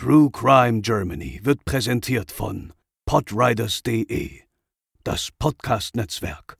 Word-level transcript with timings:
True 0.00 0.30
Crime 0.30 0.80
Germany 0.80 1.40
wird 1.42 1.64
präsentiert 1.64 2.30
von 2.30 2.72
podriders.de, 3.04 4.30
das 5.02 5.30
Podcast-Netzwerk. 5.36 6.56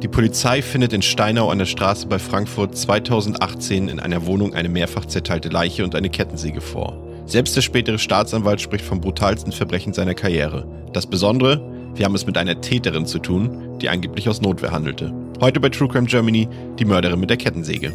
Die 0.00 0.06
Polizei 0.06 0.62
findet 0.62 0.92
in 0.92 1.02
Steinau 1.02 1.50
an 1.50 1.58
der 1.58 1.66
Straße 1.66 2.06
bei 2.06 2.20
Frankfurt 2.20 2.78
2018 2.78 3.88
in 3.88 3.98
einer 3.98 4.24
Wohnung 4.26 4.54
eine 4.54 4.68
mehrfach 4.68 5.06
zerteilte 5.06 5.48
Leiche 5.48 5.82
und 5.82 5.96
eine 5.96 6.08
Kettensäge 6.08 6.60
vor. 6.60 7.04
Selbst 7.26 7.56
der 7.56 7.62
spätere 7.62 7.98
Staatsanwalt 7.98 8.60
spricht 8.60 8.84
vom 8.84 9.00
brutalsten 9.00 9.50
Verbrechen 9.50 9.92
seiner 9.92 10.14
Karriere. 10.14 10.68
Das 10.92 11.08
Besondere, 11.08 11.68
wir 11.96 12.04
haben 12.04 12.14
es 12.14 12.26
mit 12.26 12.38
einer 12.38 12.60
Täterin 12.60 13.06
zu 13.06 13.18
tun, 13.18 13.76
die 13.80 13.88
angeblich 13.88 14.28
aus 14.28 14.40
Notwehr 14.40 14.70
handelte. 14.70 15.12
Heute 15.40 15.58
bei 15.58 15.70
True 15.70 15.88
Crime 15.88 16.06
Germany 16.06 16.46
die 16.78 16.84
Mörderin 16.84 17.18
mit 17.18 17.30
der 17.30 17.38
Kettensäge. 17.38 17.94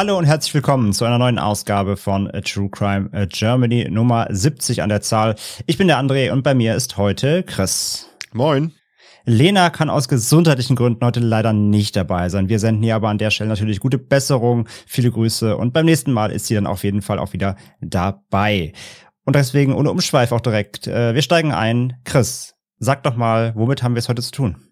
Hallo 0.00 0.16
und 0.16 0.24
herzlich 0.24 0.54
willkommen 0.54 0.94
zu 0.94 1.04
einer 1.04 1.18
neuen 1.18 1.38
Ausgabe 1.38 1.98
von 1.98 2.26
A 2.30 2.40
True 2.40 2.70
Crime 2.70 3.10
Germany 3.28 3.86
Nummer 3.90 4.28
70 4.30 4.82
an 4.82 4.88
der 4.88 5.02
Zahl. 5.02 5.34
Ich 5.66 5.76
bin 5.76 5.88
der 5.88 5.98
André 5.98 6.32
und 6.32 6.42
bei 6.42 6.54
mir 6.54 6.74
ist 6.74 6.96
heute 6.96 7.42
Chris. 7.42 8.08
Moin. 8.32 8.72
Lena 9.26 9.68
kann 9.68 9.90
aus 9.90 10.08
gesundheitlichen 10.08 10.74
Gründen 10.74 11.04
heute 11.04 11.20
leider 11.20 11.52
nicht 11.52 11.96
dabei 11.96 12.30
sein. 12.30 12.48
Wir 12.48 12.58
senden 12.58 12.82
ihr 12.82 12.96
aber 12.96 13.10
an 13.10 13.18
der 13.18 13.30
Stelle 13.30 13.50
natürlich 13.50 13.78
gute 13.78 13.98
Besserung, 13.98 14.66
viele 14.86 15.10
Grüße 15.10 15.54
und 15.54 15.74
beim 15.74 15.84
nächsten 15.84 16.12
Mal 16.12 16.32
ist 16.32 16.46
sie 16.46 16.54
dann 16.54 16.66
auf 16.66 16.82
jeden 16.82 17.02
Fall 17.02 17.18
auch 17.18 17.34
wieder 17.34 17.56
dabei. 17.82 18.72
Und 19.26 19.36
deswegen 19.36 19.74
ohne 19.74 19.90
Umschweif 19.90 20.32
auch 20.32 20.40
direkt. 20.40 20.86
Äh, 20.86 21.14
wir 21.14 21.20
steigen 21.20 21.52
ein. 21.52 21.98
Chris, 22.04 22.54
sag 22.78 23.02
doch 23.02 23.16
mal, 23.16 23.52
womit 23.54 23.82
haben 23.82 23.96
wir 23.96 23.98
es 23.98 24.08
heute 24.08 24.22
zu 24.22 24.30
tun? 24.30 24.69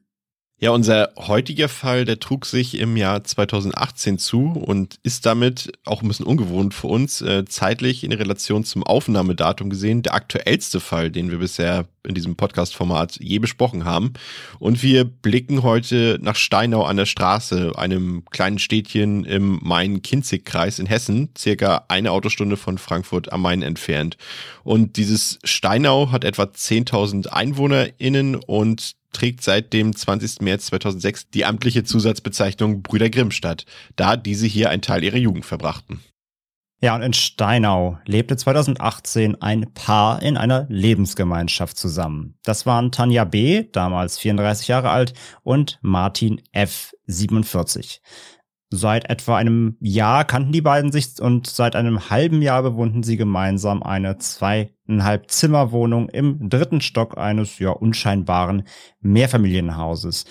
Ja, 0.61 0.73
unser 0.73 1.11
heutiger 1.17 1.69
Fall, 1.69 2.05
der 2.05 2.19
trug 2.19 2.45
sich 2.45 2.81
im 2.81 2.97
Jahr 2.97 3.23
2018 3.23 4.19
zu 4.19 4.51
und 4.55 4.99
ist 5.05 5.25
damit 5.25 5.71
auch 5.85 6.03
ein 6.03 6.09
bisschen 6.09 6.27
ungewohnt 6.27 6.75
für 6.75 6.89
uns, 6.89 7.23
äh, 7.23 7.45
zeitlich 7.45 8.03
in 8.03 8.13
Relation 8.13 8.65
zum 8.65 8.83
Aufnahmedatum 8.83 9.71
gesehen, 9.71 10.03
der 10.03 10.15
aktuellste 10.15 10.81
Fall, 10.81 11.13
den 11.13 11.31
wir 11.31 11.39
bisher 11.39 11.87
in 12.05 12.17
diesem 12.17 12.35
Podcast-Format 12.35 13.21
je 13.21 13.39
besprochen 13.39 13.85
haben. 13.85 14.15
Und 14.59 14.83
wir 14.83 15.05
blicken 15.05 15.63
heute 15.63 16.19
nach 16.21 16.35
Steinau 16.35 16.83
an 16.83 16.97
der 16.97 17.07
Straße, 17.07 17.75
einem 17.77 18.25
kleinen 18.25 18.59
Städtchen 18.59 19.25
im 19.25 19.61
Main-Kinzig-Kreis 19.63 20.81
in 20.81 20.87
Hessen, 20.87 21.29
circa 21.39 21.85
eine 21.87 22.11
Autostunde 22.11 22.57
von 22.57 22.79
Frankfurt 22.79 23.33
am 23.33 23.43
Main 23.43 23.63
entfernt. 23.63 24.17
Und 24.65 24.97
dieses 24.97 25.39
Steinau 25.45 26.11
hat 26.11 26.25
etwa 26.25 26.45
10.000 26.45 27.29
EinwohnerInnen 27.29 28.35
und 28.35 28.98
trägt 29.13 29.43
seit 29.43 29.73
dem 29.73 29.95
20. 29.95 30.41
März 30.41 30.67
2006 30.67 31.31
die 31.31 31.45
amtliche 31.45 31.85
Zusatzbezeichnung 31.85 32.83
Brüder 32.83 33.11
Grimmstadt, 33.11 33.65
da 33.97 34.17
diese 34.17 34.47
hier 34.47 34.71
einen 34.71 34.83
Teil 34.83 35.05
ihrer 35.05 35.17
Jugend 35.17 35.45
verbrachten. 35.45 36.01
Ja, 36.81 36.95
und 36.95 37.03
in 37.03 37.13
Steinau 37.13 37.99
lebte 38.07 38.37
2018 38.37 39.43
ein 39.43 39.73
Paar 39.75 40.23
in 40.23 40.37
einer 40.37 40.67
Lebensgemeinschaft 40.69 41.77
zusammen. 41.77 42.39
Das 42.45 42.67
waren 42.67 42.93
Tanja 42.93 43.25
B., 43.25 43.65
damals 43.73 44.17
34 44.19 44.69
Jahre 44.69 44.91
alt, 44.91 45.13
und 45.43 45.81
Martin 45.83 46.41
F., 46.53 46.93
47. 47.07 48.01
Seit 48.71 49.09
etwa 49.09 49.37
einem 49.37 49.77
Jahr 49.81 50.27
kannten 50.27 50.53
die 50.53 50.61
beiden 50.61 50.93
sich 50.93 51.21
und 51.21 51.47
seit 51.47 51.75
einem 51.75 52.11
halben 52.11 52.43
Jahr 52.43 52.63
bewohnten 52.63 53.03
sie 53.03 53.17
gemeinsam 53.17 53.83
eine 53.83 54.19
zweieinhalb 54.19 55.31
Zimmerwohnung 55.31 56.11
im 56.11 56.51
dritten 56.51 56.83
Stock 56.83 57.17
eines 57.17 57.59
ja 57.59 57.71
unscheinbaren 57.71 58.65
Mehrfamilienhauses. 59.01 60.27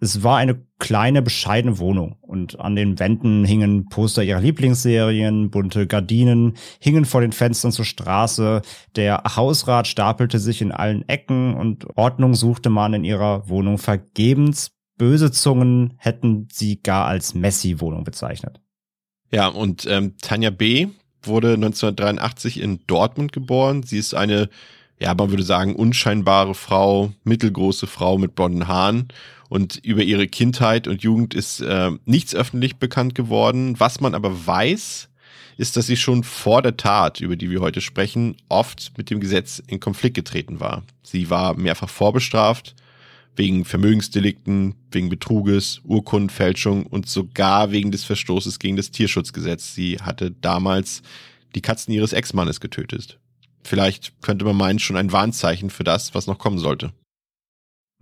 Es 0.00 0.24
war 0.24 0.38
eine 0.38 0.66
kleine, 0.80 1.22
bescheidene 1.22 1.78
Wohnung 1.78 2.16
und 2.22 2.58
an 2.58 2.74
den 2.74 2.98
Wänden 2.98 3.44
hingen 3.44 3.86
Poster 3.88 4.24
ihrer 4.24 4.40
Lieblingsserien, 4.40 5.50
bunte 5.50 5.86
Gardinen 5.86 6.54
hingen 6.80 7.04
vor 7.04 7.20
den 7.20 7.30
Fenstern 7.30 7.72
zur 7.72 7.84
Straße, 7.84 8.62
der 8.96 9.22
Hausrat 9.36 9.86
stapelte 9.86 10.40
sich 10.40 10.60
in 10.60 10.72
allen 10.72 11.08
Ecken 11.08 11.54
und 11.54 11.86
Ordnung 11.96 12.34
suchte 12.34 12.68
man 12.68 12.94
in 12.94 13.04
ihrer 13.04 13.48
Wohnung 13.48 13.78
vergebens, 13.78 14.72
böse 14.96 15.30
Zungen 15.30 15.94
hätten 15.96 16.48
sie 16.52 16.82
gar 16.82 17.06
als 17.06 17.34
Messi-Wohnung 17.34 18.04
bezeichnet. 18.04 18.60
Ja, 19.30 19.48
und 19.48 19.86
ähm, 19.86 20.16
Tanja 20.20 20.50
B. 20.50 20.88
wurde 21.22 21.54
1983 21.54 22.60
in 22.60 22.80
Dortmund 22.86 23.32
geboren. 23.32 23.82
Sie 23.82 23.98
ist 23.98 24.14
eine, 24.14 24.48
ja, 24.98 25.14
man 25.14 25.30
würde 25.30 25.42
sagen, 25.42 25.74
unscheinbare 25.74 26.54
Frau, 26.54 27.12
mittelgroße 27.24 27.86
Frau 27.86 28.18
mit 28.18 28.34
blonden 28.34 28.68
Haaren. 28.68 29.08
Und 29.48 29.76
über 29.84 30.02
ihre 30.02 30.28
Kindheit 30.28 30.86
und 30.88 31.02
Jugend 31.02 31.34
ist 31.34 31.60
äh, 31.60 31.90
nichts 32.04 32.34
öffentlich 32.34 32.76
bekannt 32.76 33.14
geworden. 33.14 33.78
Was 33.78 34.00
man 34.00 34.14
aber 34.14 34.46
weiß, 34.46 35.08
ist, 35.56 35.76
dass 35.76 35.86
sie 35.86 35.96
schon 35.96 36.24
vor 36.24 36.62
der 36.62 36.76
Tat, 36.76 37.20
über 37.20 37.36
die 37.36 37.50
wir 37.50 37.60
heute 37.60 37.80
sprechen, 37.80 38.36
oft 38.48 38.92
mit 38.96 39.10
dem 39.10 39.20
Gesetz 39.20 39.62
in 39.66 39.80
Konflikt 39.80 40.16
getreten 40.16 40.60
war. 40.60 40.82
Sie 41.02 41.30
war 41.30 41.54
mehrfach 41.54 41.88
vorbestraft, 41.88 42.74
wegen 43.36 43.64
Vermögensdelikten, 43.64 44.74
wegen 44.90 45.08
Betruges, 45.08 45.80
Urkundenfälschung 45.84 46.86
und 46.86 47.08
sogar 47.08 47.70
wegen 47.72 47.90
des 47.90 48.04
Verstoßes 48.04 48.58
gegen 48.58 48.76
das 48.76 48.90
Tierschutzgesetz. 48.90 49.74
Sie 49.74 49.98
hatte 49.98 50.30
damals 50.30 51.02
die 51.54 51.62
Katzen 51.62 51.92
ihres 51.94 52.12
Ex-Mannes 52.12 52.60
getötet. 52.60 53.18
Vielleicht 53.64 54.20
könnte 54.22 54.44
man 54.44 54.56
meinen, 54.56 54.78
schon 54.78 54.96
ein 54.96 55.12
Warnzeichen 55.12 55.70
für 55.70 55.84
das, 55.84 56.14
was 56.14 56.26
noch 56.26 56.38
kommen 56.38 56.58
sollte. 56.58 56.92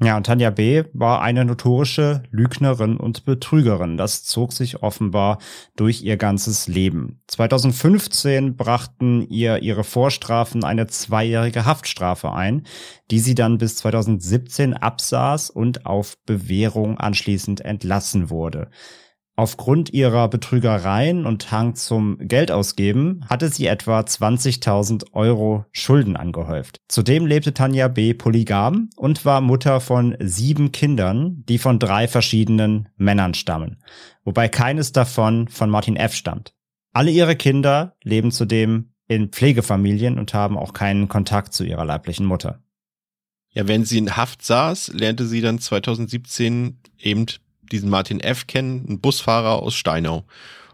Ja, 0.02 0.16
und 0.16 0.24
Tanja 0.24 0.48
B. 0.48 0.84
war 0.94 1.20
eine 1.20 1.44
notorische 1.44 2.22
Lügnerin 2.30 2.96
und 2.96 3.26
Betrügerin. 3.26 3.98
Das 3.98 4.24
zog 4.24 4.54
sich 4.54 4.82
offenbar 4.82 5.38
durch 5.76 6.02
ihr 6.02 6.16
ganzes 6.16 6.68
Leben. 6.68 7.20
2015 7.26 8.56
brachten 8.56 9.20
ihr 9.28 9.58
ihre 9.62 9.84
Vorstrafen 9.84 10.64
eine 10.64 10.86
zweijährige 10.86 11.66
Haftstrafe 11.66 12.32
ein, 12.32 12.62
die 13.10 13.18
sie 13.18 13.34
dann 13.34 13.58
bis 13.58 13.76
2017 13.76 14.72
absaß 14.72 15.50
und 15.50 15.84
auf 15.84 16.16
Bewährung 16.24 16.96
anschließend 16.96 17.60
entlassen 17.60 18.30
wurde. 18.30 18.70
Aufgrund 19.36 19.92
ihrer 19.92 20.28
Betrügereien 20.28 21.24
und 21.24 21.50
Hang 21.50 21.74
zum 21.74 22.18
Geldausgeben 22.18 23.24
hatte 23.28 23.48
sie 23.48 23.66
etwa 23.66 24.00
20.000 24.00 25.12
Euro 25.12 25.64
Schulden 25.72 26.16
angehäuft. 26.16 26.78
Zudem 26.88 27.24
lebte 27.24 27.54
Tanja 27.54 27.88
B. 27.88 28.12
polygam 28.12 28.90
und 28.96 29.24
war 29.24 29.40
Mutter 29.40 29.80
von 29.80 30.14
sieben 30.20 30.72
Kindern, 30.72 31.42
die 31.48 31.58
von 31.58 31.78
drei 31.78 32.06
verschiedenen 32.06 32.90
Männern 32.96 33.32
stammen, 33.32 33.82
wobei 34.24 34.48
keines 34.48 34.92
davon 34.92 35.48
von 35.48 35.70
Martin 35.70 35.96
F. 35.96 36.14
stammt. 36.14 36.52
Alle 36.92 37.10
ihre 37.10 37.36
Kinder 37.36 37.96
leben 38.02 38.32
zudem 38.32 38.92
in 39.06 39.30
Pflegefamilien 39.30 40.18
und 40.18 40.34
haben 40.34 40.58
auch 40.58 40.72
keinen 40.72 41.08
Kontakt 41.08 41.54
zu 41.54 41.64
ihrer 41.64 41.84
leiblichen 41.84 42.26
Mutter. 42.26 42.62
Ja, 43.52 43.66
wenn 43.66 43.84
sie 43.84 43.98
in 43.98 44.16
Haft 44.16 44.44
saß, 44.44 44.92
lernte 44.94 45.26
sie 45.26 45.40
dann 45.40 45.58
2017 45.58 46.78
eben 46.98 47.26
diesen 47.72 47.90
Martin 47.90 48.20
F. 48.20 48.46
kennen, 48.46 48.84
ein 48.88 49.00
Busfahrer 49.00 49.62
aus 49.62 49.74
Steinau. 49.74 50.24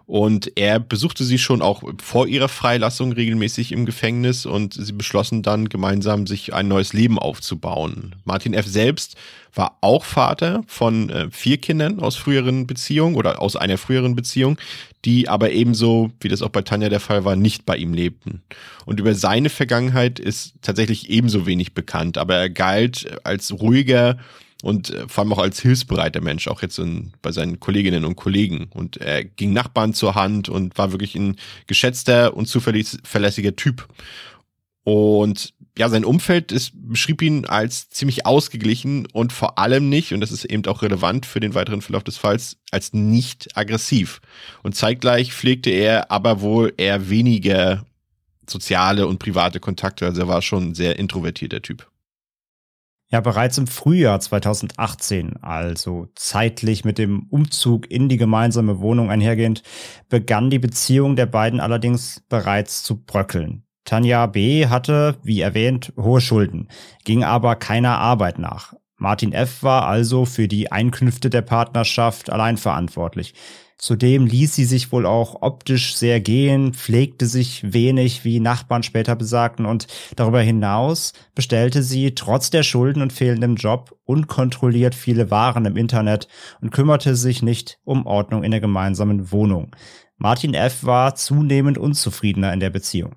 Und 0.07 0.53
er 0.55 0.79
besuchte 0.79 1.25
sie 1.25 1.37
schon 1.37 1.63
auch 1.63 1.83
vor 2.01 2.29
ihrer 2.29 2.49
Freilassung 2.49 3.11
regelmäßig 3.11 3.73
im 3.73 3.87
Gefängnis 3.87 4.47
und 4.47 4.75
sie 4.75 4.93
beschlossen 4.93 5.43
dann 5.43 5.69
gemeinsam 5.69 6.29
sich 6.29 6.55
ein 6.55 6.69
neues 6.69 6.93
Leben 6.93 7.19
aufzubauen. 7.19 8.15
Martin 8.25 8.55
F. 8.55 8.67
selbst 8.67 9.17
war 9.53 9.79
auch 9.81 10.05
Vater 10.05 10.63
von 10.69 11.11
äh, 11.11 11.29
vier 11.33 11.57
Kindern 11.57 11.99
aus 11.99 12.15
früheren 12.15 12.69
Beziehungen 12.69 13.17
oder 13.17 13.43
aus 13.43 13.57
einer 13.57 13.79
früheren 13.79 14.15
Beziehung, 14.15 14.59
die 15.05 15.29
aber 15.29 15.51
ebenso, 15.51 16.13
wie 16.21 16.29
das 16.29 16.43
auch 16.43 16.51
bei 16.51 16.63
Tanja 16.63 16.89
der 16.89 17.01
Fall 17.01 17.25
war, 17.25 17.35
nicht 17.35 17.67
bei 17.67 17.77
ihm 17.77 17.93
lebten. 17.93 18.43
Und 18.85 19.01
über 19.01 19.17
seine 19.17 19.49
Vergangenheit 19.49 20.21
ist 20.21 20.55
tatsächlich 20.63 21.11
ebenso 21.11 21.47
wenig 21.47 21.75
bekannt, 21.75 22.17
aber 22.17 22.37
er 22.37 22.51
galt 22.51 23.09
als 23.25 23.53
ruhiger, 23.53 24.19
und 24.67 24.91
äh, 24.91 25.07
vor 25.07 25.23
allem 25.23 25.33
auch 25.33 25.39
als 25.39 25.61
hilfsbereiter 25.61 26.21
Mensch, 26.21 26.49
auch 26.49 26.61
jetzt 26.61 26.81
in, 26.81 27.13
bei 27.23 27.31
seinen 27.31 27.61
Kolleginnen 27.61 28.05
und 28.05 28.17
Kollegen. 28.17 28.67
Und 28.75 28.97
er 28.97 29.23
ging 29.23 29.53
Nachbarn 29.53 29.95
zur 29.95 30.17
Hand 30.17 30.49
und 30.49 30.77
war 30.77 30.91
wirklich 30.91 31.15
ein 31.15 31.37
geschätzter 31.69 32.37
und 32.37 32.47
zuverlässiger 32.47 33.55
Typ. 33.55 33.87
Und 34.83 35.55
ja, 35.79 35.89
sein 35.89 36.05
Umfeld 36.05 36.51
ist, 36.51 36.73
beschrieb 36.75 37.23
ihn 37.23 37.47
als 37.47 37.91
ziemlich 37.91 38.27
ausgeglichen 38.27 39.07
und 39.13 39.33
vor 39.33 39.57
allem 39.57 39.89
nicht, 39.89 40.13
und 40.13 40.21
das 40.21 40.33
ist 40.33 40.45
eben 40.45 40.67
auch 40.67 40.83
relevant 40.83 41.27
für 41.27 41.39
den 41.39 41.55
weiteren 41.55 41.81
Verlauf 41.81 42.03
des 42.03 42.17
Falls, 42.17 42.57
als 42.73 42.93
nicht 42.93 43.57
aggressiv. 43.57 44.21
Und 44.65 44.75
zeitgleich 44.75 45.33
pflegte 45.33 45.71
er 45.71 46.11
aber 46.11 46.41
wohl 46.41 46.75
eher 46.77 47.09
weniger 47.09 47.87
soziale 48.51 49.07
und 49.07 49.21
private 49.21 49.61
Kontakte. 49.61 50.07
Also 50.07 50.23
er 50.23 50.29
war 50.29 50.43
schon 50.43 50.71
ein 50.71 50.75
sehr 50.75 50.99
introvertierter 50.99 51.63
Typ. 51.63 51.89
Ja, 53.09 53.21
bereits 53.21 53.57
im 53.57 53.69
Frühjahr 53.69 54.19
2018, 54.19 55.37
also 55.41 56.09
zeitlich 56.17 56.85
mit 56.85 56.99
dem 56.99 57.29
Umzug 57.31 57.89
in 57.89 58.09
die 58.09 58.17
gemeinsame 58.17 58.81
Wohnung 58.81 59.11
einhergehend, 59.11 59.63
begann 60.09 60.51
die 60.51 60.59
Beziehung 60.59 61.15
der 61.15 61.27
beiden 61.27 61.61
allerdings 61.61 62.21
bereits 62.29 62.83
zu 62.83 63.05
bröckeln. 63.05 63.63
Tanja 63.85 64.27
B. 64.27 64.67
hatte, 64.67 65.19
wie 65.23 65.41
erwähnt, 65.41 65.93
hohe 65.97 66.21
Schulden, 66.21 66.67
ging 67.05 67.23
aber 67.23 67.55
keiner 67.55 67.99
Arbeit 67.99 68.41
nach. 68.41 68.75
Martin 68.97 69.33
F. 69.33 69.63
war 69.63 69.87
also 69.87 70.25
für 70.25 70.49
die 70.49 70.73
Einkünfte 70.73 71.31
der 71.31 71.43
Partnerschaft 71.43 72.31
allein 72.31 72.57
verantwortlich. 72.57 73.35
Zudem 73.79 74.25
ließ 74.25 74.55
sie 74.55 74.65
sich 74.65 74.91
wohl 74.91 75.05
auch 75.05 75.43
optisch 75.43 75.97
sehr 75.97 76.21
gehen, 76.21 76.73
pflegte 76.73 77.27
sich 77.27 77.75
wenig, 77.75 78.25
wie 78.25 78.41
Nachbarn 78.41 78.83
später 78.83 79.17
besagten, 79.17 79.67
und 79.67 79.87
darüber 80.17 80.41
hinaus 80.41 81.13
bestellte 81.35 81.83
sie 81.83 82.15
trotz 82.15 82.49
der 82.49 82.63
Schulden 82.63 83.03
und 83.03 83.13
fehlendem 83.13 83.57
Job 83.57 83.99
unkontrolliert 84.05 84.95
viele 84.95 85.31
Waren 85.31 85.67
im 85.67 85.77
Internet 85.77 86.27
und 86.63 86.71
kümmerte 86.71 87.17
sich 87.17 87.43
nicht 87.43 87.79
um 87.85 88.07
Ordnung 88.07 88.45
in 88.45 88.51
der 88.51 88.61
gemeinsamen 88.61 89.31
Wohnung. 89.31 89.77
Martin 90.17 90.55
F. 90.55 90.85
war 90.85 91.15
zunehmend 91.15 91.77
unzufriedener 91.77 92.55
in 92.55 92.61
der 92.61 92.71
Beziehung. 92.71 93.17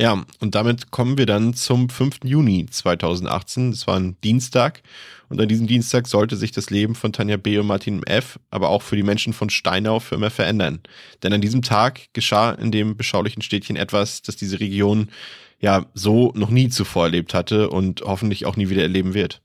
Ja, 0.00 0.24
und 0.38 0.54
damit 0.54 0.92
kommen 0.92 1.18
wir 1.18 1.26
dann 1.26 1.54
zum 1.54 1.88
5. 1.88 2.20
Juni 2.22 2.66
2018. 2.70 3.72
Das 3.72 3.88
war 3.88 3.96
ein 3.96 4.16
Dienstag. 4.22 4.82
Und 5.28 5.40
an 5.40 5.48
diesem 5.48 5.66
Dienstag 5.66 6.06
sollte 6.06 6.36
sich 6.36 6.52
das 6.52 6.70
Leben 6.70 6.94
von 6.94 7.12
Tanja 7.12 7.36
B. 7.36 7.58
und 7.58 7.66
Martin 7.66 8.04
F., 8.04 8.38
aber 8.50 8.68
auch 8.68 8.82
für 8.82 8.94
die 8.94 9.02
Menschen 9.02 9.32
von 9.32 9.50
Steinau 9.50 9.98
für 9.98 10.14
immer 10.14 10.30
verändern. 10.30 10.80
Denn 11.24 11.32
an 11.32 11.40
diesem 11.40 11.62
Tag 11.62 12.12
geschah 12.12 12.52
in 12.52 12.70
dem 12.70 12.96
beschaulichen 12.96 13.42
Städtchen 13.42 13.74
etwas, 13.74 14.22
das 14.22 14.36
diese 14.36 14.60
Region 14.60 15.08
ja 15.58 15.86
so 15.94 16.32
noch 16.36 16.50
nie 16.50 16.68
zuvor 16.68 17.06
erlebt 17.06 17.34
hatte 17.34 17.68
und 17.68 18.02
hoffentlich 18.02 18.46
auch 18.46 18.54
nie 18.54 18.68
wieder 18.68 18.82
erleben 18.82 19.14
wird. 19.14 19.42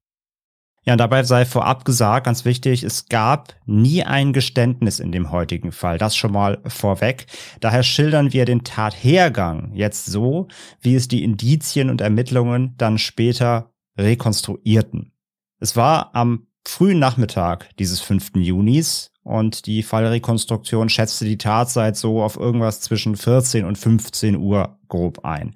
Ja, 0.85 0.93
und 0.93 0.99
dabei 0.99 1.23
sei 1.23 1.45
vorab 1.45 1.85
gesagt, 1.85 2.25
ganz 2.25 2.43
wichtig, 2.43 2.83
es 2.83 3.07
gab 3.07 3.55
nie 3.65 4.03
ein 4.03 4.33
Geständnis 4.33 4.99
in 4.99 5.13
dem 5.13 5.31
heutigen 5.31 5.71
Fall. 5.71 5.97
Das 5.97 6.15
schon 6.15 6.33
mal 6.33 6.61
vorweg. 6.67 7.25
Daher 7.61 7.83
schildern 7.83 8.33
wir 8.33 8.43
den 8.43 8.65
Tathergang 8.65 9.71
jetzt 9.73 10.05
so, 10.05 10.49
wie 10.81 10.95
es 10.95 11.07
die 11.07 11.23
Indizien 11.23 11.89
und 11.89 12.01
Ermittlungen 12.01 12.75
dann 12.77 12.97
später 12.97 13.71
rekonstruierten. 13.97 15.13
Es 15.59 15.77
war 15.77 16.13
am 16.13 16.47
frühen 16.65 16.99
Nachmittag 16.99 17.69
dieses 17.77 18.01
5. 18.01 18.31
Junis 18.35 19.11
und 19.23 19.65
die 19.67 19.83
Fallrekonstruktion 19.83 20.89
schätzte 20.89 21.23
die 21.23 21.37
Tatzeit 21.37 21.95
so 21.95 22.21
auf 22.21 22.35
irgendwas 22.35 22.81
zwischen 22.81 23.15
14 23.15 23.63
und 23.63 23.77
15 23.77 24.35
Uhr 24.35 24.77
grob 24.89 25.23
ein. 25.23 25.55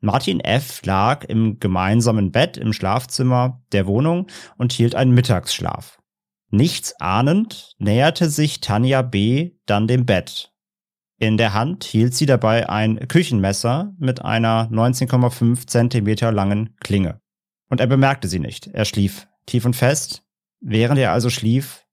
Martin 0.00 0.40
F. 0.40 0.82
lag 0.84 1.24
im 1.24 1.58
gemeinsamen 1.58 2.30
Bett 2.30 2.56
im 2.56 2.72
Schlafzimmer 2.72 3.62
der 3.72 3.86
Wohnung 3.86 4.28
und 4.56 4.72
hielt 4.72 4.94
einen 4.94 5.12
Mittagsschlaf. 5.12 5.98
Nichts 6.50 6.98
ahnend 7.00 7.74
näherte 7.78 8.30
sich 8.30 8.60
Tanja 8.60 9.02
B. 9.02 9.52
dann 9.66 9.86
dem 9.86 10.06
Bett. 10.06 10.52
In 11.18 11.36
der 11.36 11.52
Hand 11.52 11.84
hielt 11.84 12.14
sie 12.14 12.26
dabei 12.26 12.68
ein 12.68 13.08
Küchenmesser 13.08 13.92
mit 13.98 14.24
einer 14.24 14.68
19,5 14.70 15.66
Zentimeter 15.66 16.30
langen 16.30 16.76
Klinge. 16.80 17.20
Und 17.68 17.80
er 17.80 17.88
bemerkte 17.88 18.28
sie 18.28 18.38
nicht. 18.38 18.68
Er 18.68 18.84
schlief 18.84 19.26
tief 19.46 19.64
und 19.64 19.74
fest. 19.74 20.22
Während 20.60 20.98
er 20.98 21.12
also 21.12 21.28
schlief, 21.28 21.84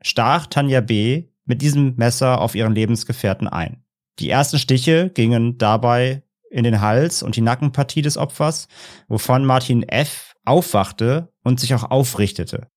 stach 0.00 0.46
Tanja 0.46 0.80
B. 0.80 1.28
mit 1.44 1.60
diesem 1.60 1.94
Messer 1.96 2.40
auf 2.40 2.54
ihren 2.54 2.74
Lebensgefährten 2.74 3.48
ein. 3.48 3.84
Die 4.18 4.30
ersten 4.30 4.58
Stiche 4.58 5.10
gingen 5.10 5.58
dabei 5.58 6.22
in 6.50 6.64
den 6.64 6.80
Hals 6.80 7.22
und 7.22 7.36
die 7.36 7.40
Nackenpartie 7.40 8.02
des 8.02 8.18
Opfers, 8.18 8.68
wovon 9.08 9.44
Martin 9.44 9.82
F. 9.82 10.34
aufwachte 10.44 11.32
und 11.42 11.60
sich 11.60 11.74
auch 11.74 11.90
aufrichtete. 11.90 12.68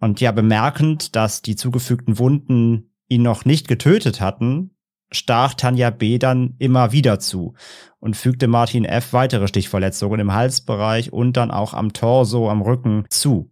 Und 0.00 0.20
ja, 0.20 0.32
bemerkend, 0.32 1.14
dass 1.14 1.42
die 1.42 1.56
zugefügten 1.56 2.18
Wunden 2.18 2.94
ihn 3.08 3.22
noch 3.22 3.44
nicht 3.44 3.68
getötet 3.68 4.20
hatten, 4.20 4.74
stach 5.12 5.54
Tanja 5.54 5.90
B. 5.90 6.18
dann 6.18 6.54
immer 6.58 6.92
wieder 6.92 7.20
zu 7.20 7.54
und 8.00 8.16
fügte 8.16 8.48
Martin 8.48 8.84
F. 8.84 9.12
weitere 9.12 9.46
Stichverletzungen 9.46 10.20
im 10.20 10.32
Halsbereich 10.32 11.12
und 11.12 11.36
dann 11.36 11.50
auch 11.50 11.74
am 11.74 11.92
Torso, 11.92 12.50
am 12.50 12.62
Rücken 12.62 13.04
zu. 13.10 13.50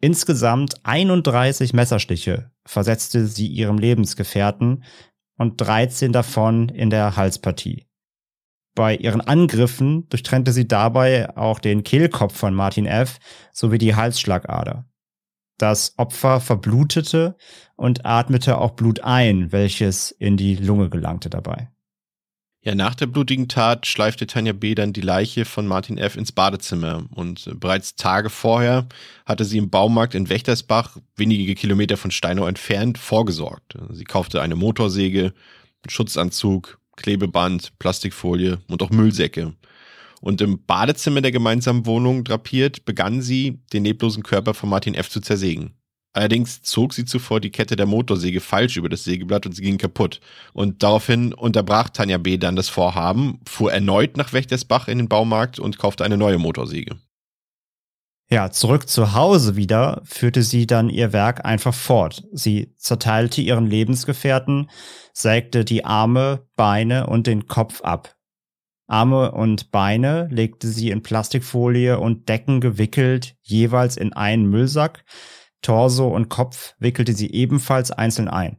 Insgesamt 0.00 0.76
31 0.84 1.72
Messerstiche 1.72 2.52
versetzte 2.64 3.26
sie 3.26 3.48
ihrem 3.48 3.78
Lebensgefährten 3.78 4.84
und 5.36 5.60
13 5.60 6.12
davon 6.12 6.68
in 6.68 6.90
der 6.90 7.16
Halspartie. 7.16 7.87
Bei 8.78 8.94
ihren 8.94 9.20
Angriffen 9.20 10.08
durchtrennte 10.08 10.52
sie 10.52 10.68
dabei 10.68 11.36
auch 11.36 11.58
den 11.58 11.82
Kehlkopf 11.82 12.36
von 12.36 12.54
Martin 12.54 12.86
F. 12.86 13.18
sowie 13.52 13.78
die 13.78 13.96
Halsschlagader. 13.96 14.84
Das 15.58 15.94
Opfer 15.96 16.40
verblutete 16.40 17.36
und 17.74 18.06
atmete 18.06 18.56
auch 18.58 18.76
Blut 18.76 19.00
ein, 19.00 19.50
welches 19.50 20.12
in 20.12 20.36
die 20.36 20.54
Lunge 20.54 20.90
gelangte 20.90 21.28
dabei. 21.28 21.72
Ja, 22.62 22.76
nach 22.76 22.94
der 22.94 23.08
blutigen 23.08 23.48
Tat 23.48 23.84
schleifte 23.84 24.28
Tanja 24.28 24.52
B. 24.52 24.76
dann 24.76 24.92
die 24.92 25.00
Leiche 25.00 25.44
von 25.44 25.66
Martin 25.66 25.98
F. 25.98 26.16
ins 26.16 26.30
Badezimmer 26.30 27.04
und 27.16 27.50
bereits 27.58 27.96
Tage 27.96 28.30
vorher 28.30 28.86
hatte 29.26 29.44
sie 29.44 29.58
im 29.58 29.70
Baumarkt 29.70 30.14
in 30.14 30.28
Wächtersbach, 30.28 30.98
wenige 31.16 31.56
Kilometer 31.56 31.96
von 31.96 32.12
Steinau 32.12 32.46
entfernt, 32.46 32.96
vorgesorgt. 32.96 33.76
Sie 33.90 34.04
kaufte 34.04 34.40
eine 34.40 34.54
Motorsäge, 34.54 35.32
einen 35.82 35.90
Schutzanzug, 35.90 36.78
Klebeband, 36.98 37.72
Plastikfolie 37.78 38.58
und 38.68 38.82
auch 38.82 38.90
Müllsäcke. 38.90 39.54
Und 40.20 40.40
im 40.40 40.64
Badezimmer 40.66 41.20
der 41.20 41.32
gemeinsamen 41.32 41.86
Wohnung 41.86 42.24
drapiert, 42.24 42.84
begann 42.84 43.22
sie, 43.22 43.60
den 43.72 43.84
leblosen 43.84 44.22
Körper 44.22 44.52
von 44.52 44.68
Martin 44.68 44.94
F. 44.94 45.08
zu 45.08 45.20
zersägen. 45.20 45.74
Allerdings 46.12 46.62
zog 46.62 46.94
sie 46.94 47.04
zuvor 47.04 47.38
die 47.38 47.50
Kette 47.50 47.76
der 47.76 47.86
Motorsäge 47.86 48.40
falsch 48.40 48.76
über 48.76 48.88
das 48.88 49.04
Sägeblatt 49.04 49.46
und 49.46 49.52
sie 49.52 49.62
ging 49.62 49.78
kaputt. 49.78 50.20
Und 50.52 50.82
daraufhin 50.82 51.32
unterbrach 51.32 51.90
Tanja 51.90 52.18
B. 52.18 52.38
dann 52.38 52.56
das 52.56 52.68
Vorhaben, 52.68 53.40
fuhr 53.46 53.72
erneut 53.72 54.16
nach 54.16 54.32
Wächtersbach 54.32 54.88
in 54.88 54.98
den 54.98 55.08
Baumarkt 55.08 55.60
und 55.60 55.78
kaufte 55.78 56.04
eine 56.04 56.16
neue 56.16 56.38
Motorsäge. 56.38 56.96
Ja, 58.30 58.50
zurück 58.50 58.88
zu 58.88 59.14
Hause 59.14 59.56
wieder 59.56 60.02
führte 60.04 60.42
sie 60.42 60.66
dann 60.66 60.90
ihr 60.90 61.14
Werk 61.14 61.46
einfach 61.46 61.72
fort. 61.72 62.24
Sie 62.30 62.74
zerteilte 62.76 63.40
ihren 63.40 63.66
Lebensgefährten, 63.66 64.68
sägte 65.14 65.64
die 65.64 65.86
Arme, 65.86 66.46
Beine 66.54 67.06
und 67.06 67.26
den 67.26 67.46
Kopf 67.46 67.80
ab. 67.80 68.16
Arme 68.86 69.32
und 69.32 69.70
Beine 69.70 70.28
legte 70.30 70.68
sie 70.68 70.90
in 70.90 71.02
Plastikfolie 71.02 71.98
und 71.98 72.28
Decken 72.28 72.60
gewickelt 72.60 73.34
jeweils 73.40 73.96
in 73.96 74.12
einen 74.12 74.50
Müllsack, 74.50 75.04
Torso 75.62 76.08
und 76.08 76.28
Kopf 76.28 76.74
wickelte 76.78 77.14
sie 77.14 77.30
ebenfalls 77.32 77.90
einzeln 77.90 78.28
ein. 78.28 78.58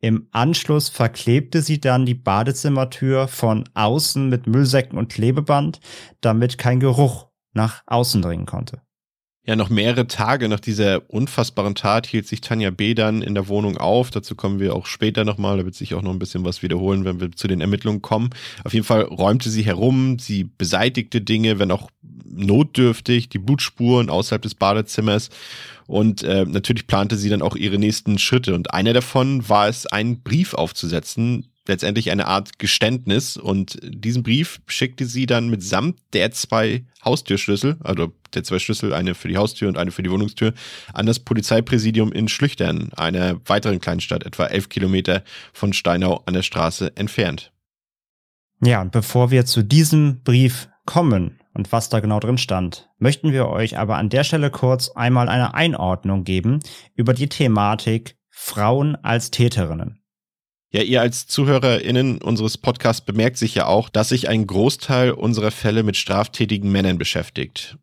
Im 0.00 0.28
Anschluss 0.30 0.88
verklebte 0.88 1.62
sie 1.62 1.80
dann 1.80 2.06
die 2.06 2.14
Badezimmertür 2.14 3.26
von 3.26 3.68
außen 3.74 4.28
mit 4.28 4.46
Müllsäcken 4.46 4.98
und 4.98 5.10
Klebeband, 5.10 5.80
damit 6.20 6.58
kein 6.58 6.78
Geruch 6.78 7.28
nach 7.54 7.82
außen 7.86 8.20
dringen 8.22 8.46
konnte. 8.46 8.82
Ja, 9.46 9.56
noch 9.56 9.68
mehrere 9.68 10.06
Tage 10.06 10.48
nach 10.48 10.60
dieser 10.60 11.02
unfassbaren 11.10 11.74
Tat 11.74 12.06
hielt 12.06 12.26
sich 12.26 12.40
Tanja 12.40 12.70
B. 12.70 12.94
dann 12.94 13.20
in 13.20 13.34
der 13.34 13.46
Wohnung 13.46 13.76
auf. 13.76 14.10
Dazu 14.10 14.34
kommen 14.34 14.58
wir 14.58 14.74
auch 14.74 14.86
später 14.86 15.26
nochmal. 15.26 15.58
Da 15.58 15.66
wird 15.66 15.74
sich 15.74 15.92
auch 15.92 16.00
noch 16.00 16.12
ein 16.12 16.18
bisschen 16.18 16.46
was 16.46 16.62
wiederholen, 16.62 17.04
wenn 17.04 17.20
wir 17.20 17.30
zu 17.30 17.46
den 17.46 17.60
Ermittlungen 17.60 18.00
kommen. 18.00 18.30
Auf 18.64 18.72
jeden 18.72 18.86
Fall 18.86 19.02
räumte 19.02 19.50
sie 19.50 19.62
herum, 19.62 20.18
sie 20.18 20.44
beseitigte 20.44 21.20
Dinge, 21.20 21.58
wenn 21.58 21.70
auch 21.70 21.90
notdürftig, 22.24 23.28
die 23.28 23.38
Blutspuren 23.38 24.08
außerhalb 24.08 24.40
des 24.40 24.54
Badezimmers. 24.54 25.28
Und 25.86 26.22
äh, 26.22 26.46
natürlich 26.46 26.86
plante 26.86 27.16
sie 27.16 27.28
dann 27.28 27.42
auch 27.42 27.54
ihre 27.54 27.78
nächsten 27.78 28.18
Schritte. 28.18 28.54
Und 28.54 28.72
einer 28.72 28.94
davon 28.94 29.46
war 29.46 29.68
es, 29.68 29.84
einen 29.84 30.22
Brief 30.22 30.54
aufzusetzen, 30.54 31.48
letztendlich 31.66 32.10
eine 32.10 32.26
Art 32.26 32.58
Geständnis 32.58 33.36
und 33.36 33.78
diesen 33.82 34.22
Brief 34.22 34.60
schickte 34.66 35.06
sie 35.06 35.26
dann 35.26 35.48
mitsamt 35.48 35.98
der 36.12 36.30
zwei 36.32 36.84
Haustürschlüssel, 37.04 37.76
also 37.80 38.12
der 38.34 38.44
zwei 38.44 38.58
Schlüssel, 38.58 38.92
eine 38.92 39.14
für 39.14 39.28
die 39.28 39.36
Haustür 39.36 39.68
und 39.68 39.78
eine 39.78 39.90
für 39.90 40.02
die 40.02 40.10
Wohnungstür, 40.10 40.52
an 40.92 41.06
das 41.06 41.20
Polizeipräsidium 41.20 42.12
in 42.12 42.28
Schlüchtern, 42.28 42.90
einer 42.96 43.40
weiteren 43.46 43.80
Kleinstadt, 43.80 44.24
etwa 44.24 44.46
elf 44.46 44.68
Kilometer 44.68 45.22
von 45.52 45.72
Steinau 45.72 46.22
an 46.26 46.34
der 46.34 46.42
Straße 46.42 46.96
entfernt. 46.96 47.52
Ja, 48.60 48.80
und 48.80 48.92
bevor 48.92 49.30
wir 49.30 49.46
zu 49.46 49.62
diesem 49.62 50.22
Brief 50.22 50.68
kommen 50.86 51.38
und 51.54 51.72
was 51.72 51.88
da 51.88 52.00
genau 52.00 52.20
drin 52.20 52.38
stand, 52.38 52.88
möchten 52.98 53.32
wir 53.32 53.48
euch 53.48 53.78
aber 53.78 53.96
an 53.96 54.08
der 54.08 54.24
Stelle 54.24 54.50
kurz 54.50 54.90
einmal 54.90 55.28
eine 55.28 55.54
Einordnung 55.54 56.24
geben 56.24 56.60
über 56.94 57.14
die 57.14 57.28
Thematik 57.28 58.16
Frauen 58.30 58.96
als 58.96 59.30
Täterinnen. 59.30 60.03
Ja, 60.74 60.82
ihr 60.82 61.00
als 61.00 61.28
ZuhörerInnen 61.28 62.18
unseres 62.18 62.58
Podcasts 62.58 63.00
bemerkt 63.00 63.36
sich 63.36 63.54
ja 63.54 63.66
auch, 63.66 63.88
dass 63.88 64.08
sich 64.08 64.28
ein 64.28 64.44
Großteil 64.44 65.12
unserer 65.12 65.52
Fälle 65.52 65.84
mit 65.84 65.96
straftätigen 65.96 66.70
Männern 66.70 66.98
beschäftigt 66.98 67.78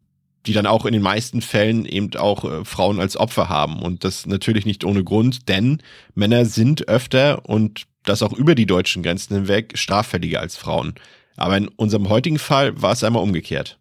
die 0.48 0.54
dann 0.54 0.66
auch 0.66 0.86
in 0.86 0.94
den 0.94 1.04
meisten 1.04 1.42
Fällen 1.42 1.86
eben 1.86 2.16
auch 2.16 2.44
äh, 2.46 2.66
Frauen 2.66 3.00
als 3.00 3.16
Opfer 3.16 3.48
haben. 3.48 3.82
Und 3.82 4.04
das 4.04 4.26
natürlich 4.26 4.66
nicht 4.66 4.84
ohne 4.84 5.04
Grund, 5.04 5.48
denn 5.50 5.84
Männer 6.16 6.46
sind 6.46 6.88
öfter 6.88 7.48
und 7.48 7.84
das 8.06 8.24
auch 8.24 8.34
über 8.34 8.56
die 8.56 8.66
deutschen 8.66 9.04
Grenzen 9.04 9.36
hinweg 9.36 9.78
straffälliger 9.78 10.40
als 10.40 10.58
Frauen. 10.58 10.96
Aber 11.38 11.58
in 11.58 11.68
unserem 11.68 12.10
heutigen 12.10 12.40
Fall 12.40 12.82
war 12.82 12.94
es 12.94 13.04
einmal 13.04 13.22
umgekehrt. 13.22 13.78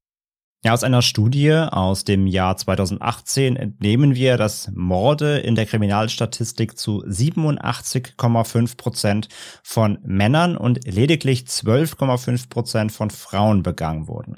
Ja, 0.63 0.75
aus 0.75 0.85
einer 0.85 1.01
Studie 1.01 1.53
aus 1.53 2.05
dem 2.05 2.27
Jahr 2.27 2.55
2018 2.55 3.57
entnehmen 3.57 4.15
wir, 4.15 4.37
dass 4.37 4.71
Morde 4.75 5.39
in 5.39 5.55
der 5.55 5.65
Kriminalstatistik 5.65 6.77
zu 6.77 7.03
87,5 7.03 8.77
Prozent 8.77 9.29
von 9.63 9.99
Männern 10.05 10.59
und 10.59 10.87
lediglich 10.87 11.45
12,5 11.45 12.51
Prozent 12.51 12.93
von 12.93 13.09
Frauen 13.09 13.63
begangen 13.63 14.07
wurden. 14.07 14.35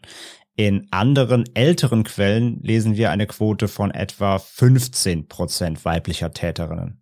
In 0.55 0.87
anderen 0.93 1.45
älteren 1.57 2.05
Quellen 2.05 2.61
lesen 2.63 2.97
wir 2.97 3.11
eine 3.11 3.27
Quote 3.27 3.67
von 3.67 3.91
etwa 3.91 4.39
15 4.39 5.27
Prozent 5.27 5.85
weiblicher 5.85 6.31
Täterinnen. 6.31 7.02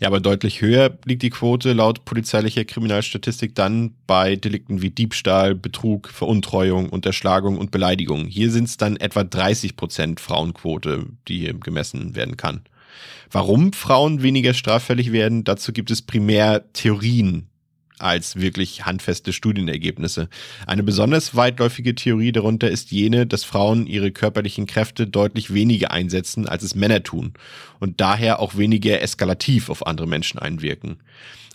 Ja, 0.00 0.08
aber 0.08 0.20
deutlich 0.20 0.60
höher 0.60 0.98
liegt 1.04 1.22
die 1.22 1.30
Quote 1.30 1.72
laut 1.72 2.04
polizeilicher 2.04 2.64
Kriminalstatistik 2.64 3.54
dann 3.54 3.94
bei 4.08 4.34
Delikten 4.34 4.82
wie 4.82 4.90
Diebstahl, 4.90 5.54
Betrug, 5.54 6.08
Veruntreuung, 6.08 6.88
Unterschlagung 6.88 7.58
und 7.58 7.70
Beleidigung. 7.70 8.26
Hier 8.26 8.50
sind 8.50 8.64
es 8.64 8.76
dann 8.76 8.96
etwa 8.96 9.22
30 9.22 9.76
Prozent 9.76 10.18
Frauenquote, 10.18 11.06
die 11.28 11.38
hier 11.38 11.54
gemessen 11.54 12.16
werden 12.16 12.36
kann. 12.36 12.62
Warum 13.30 13.72
Frauen 13.72 14.22
weniger 14.22 14.52
straffällig 14.52 15.12
werden, 15.12 15.44
dazu 15.44 15.72
gibt 15.72 15.90
es 15.90 16.02
primär 16.02 16.72
Theorien, 16.72 17.48
als 17.98 18.36
wirklich 18.36 18.84
handfeste 18.84 19.32
Studienergebnisse. 19.32 20.28
Eine 20.66 20.82
besonders 20.82 21.34
weitläufige 21.34 21.94
Theorie 21.94 22.32
darunter 22.32 22.70
ist 22.70 22.90
jene, 22.90 23.26
dass 23.26 23.44
Frauen 23.44 23.86
ihre 23.86 24.10
körperlichen 24.10 24.66
Kräfte 24.66 25.06
deutlich 25.06 25.52
weniger 25.54 25.90
einsetzen, 25.90 26.48
als 26.48 26.62
es 26.62 26.74
Männer 26.74 27.02
tun 27.02 27.34
und 27.80 28.00
daher 28.00 28.40
auch 28.40 28.56
weniger 28.56 29.00
eskalativ 29.00 29.70
auf 29.70 29.86
andere 29.86 30.06
Menschen 30.06 30.38
einwirken. 30.38 31.02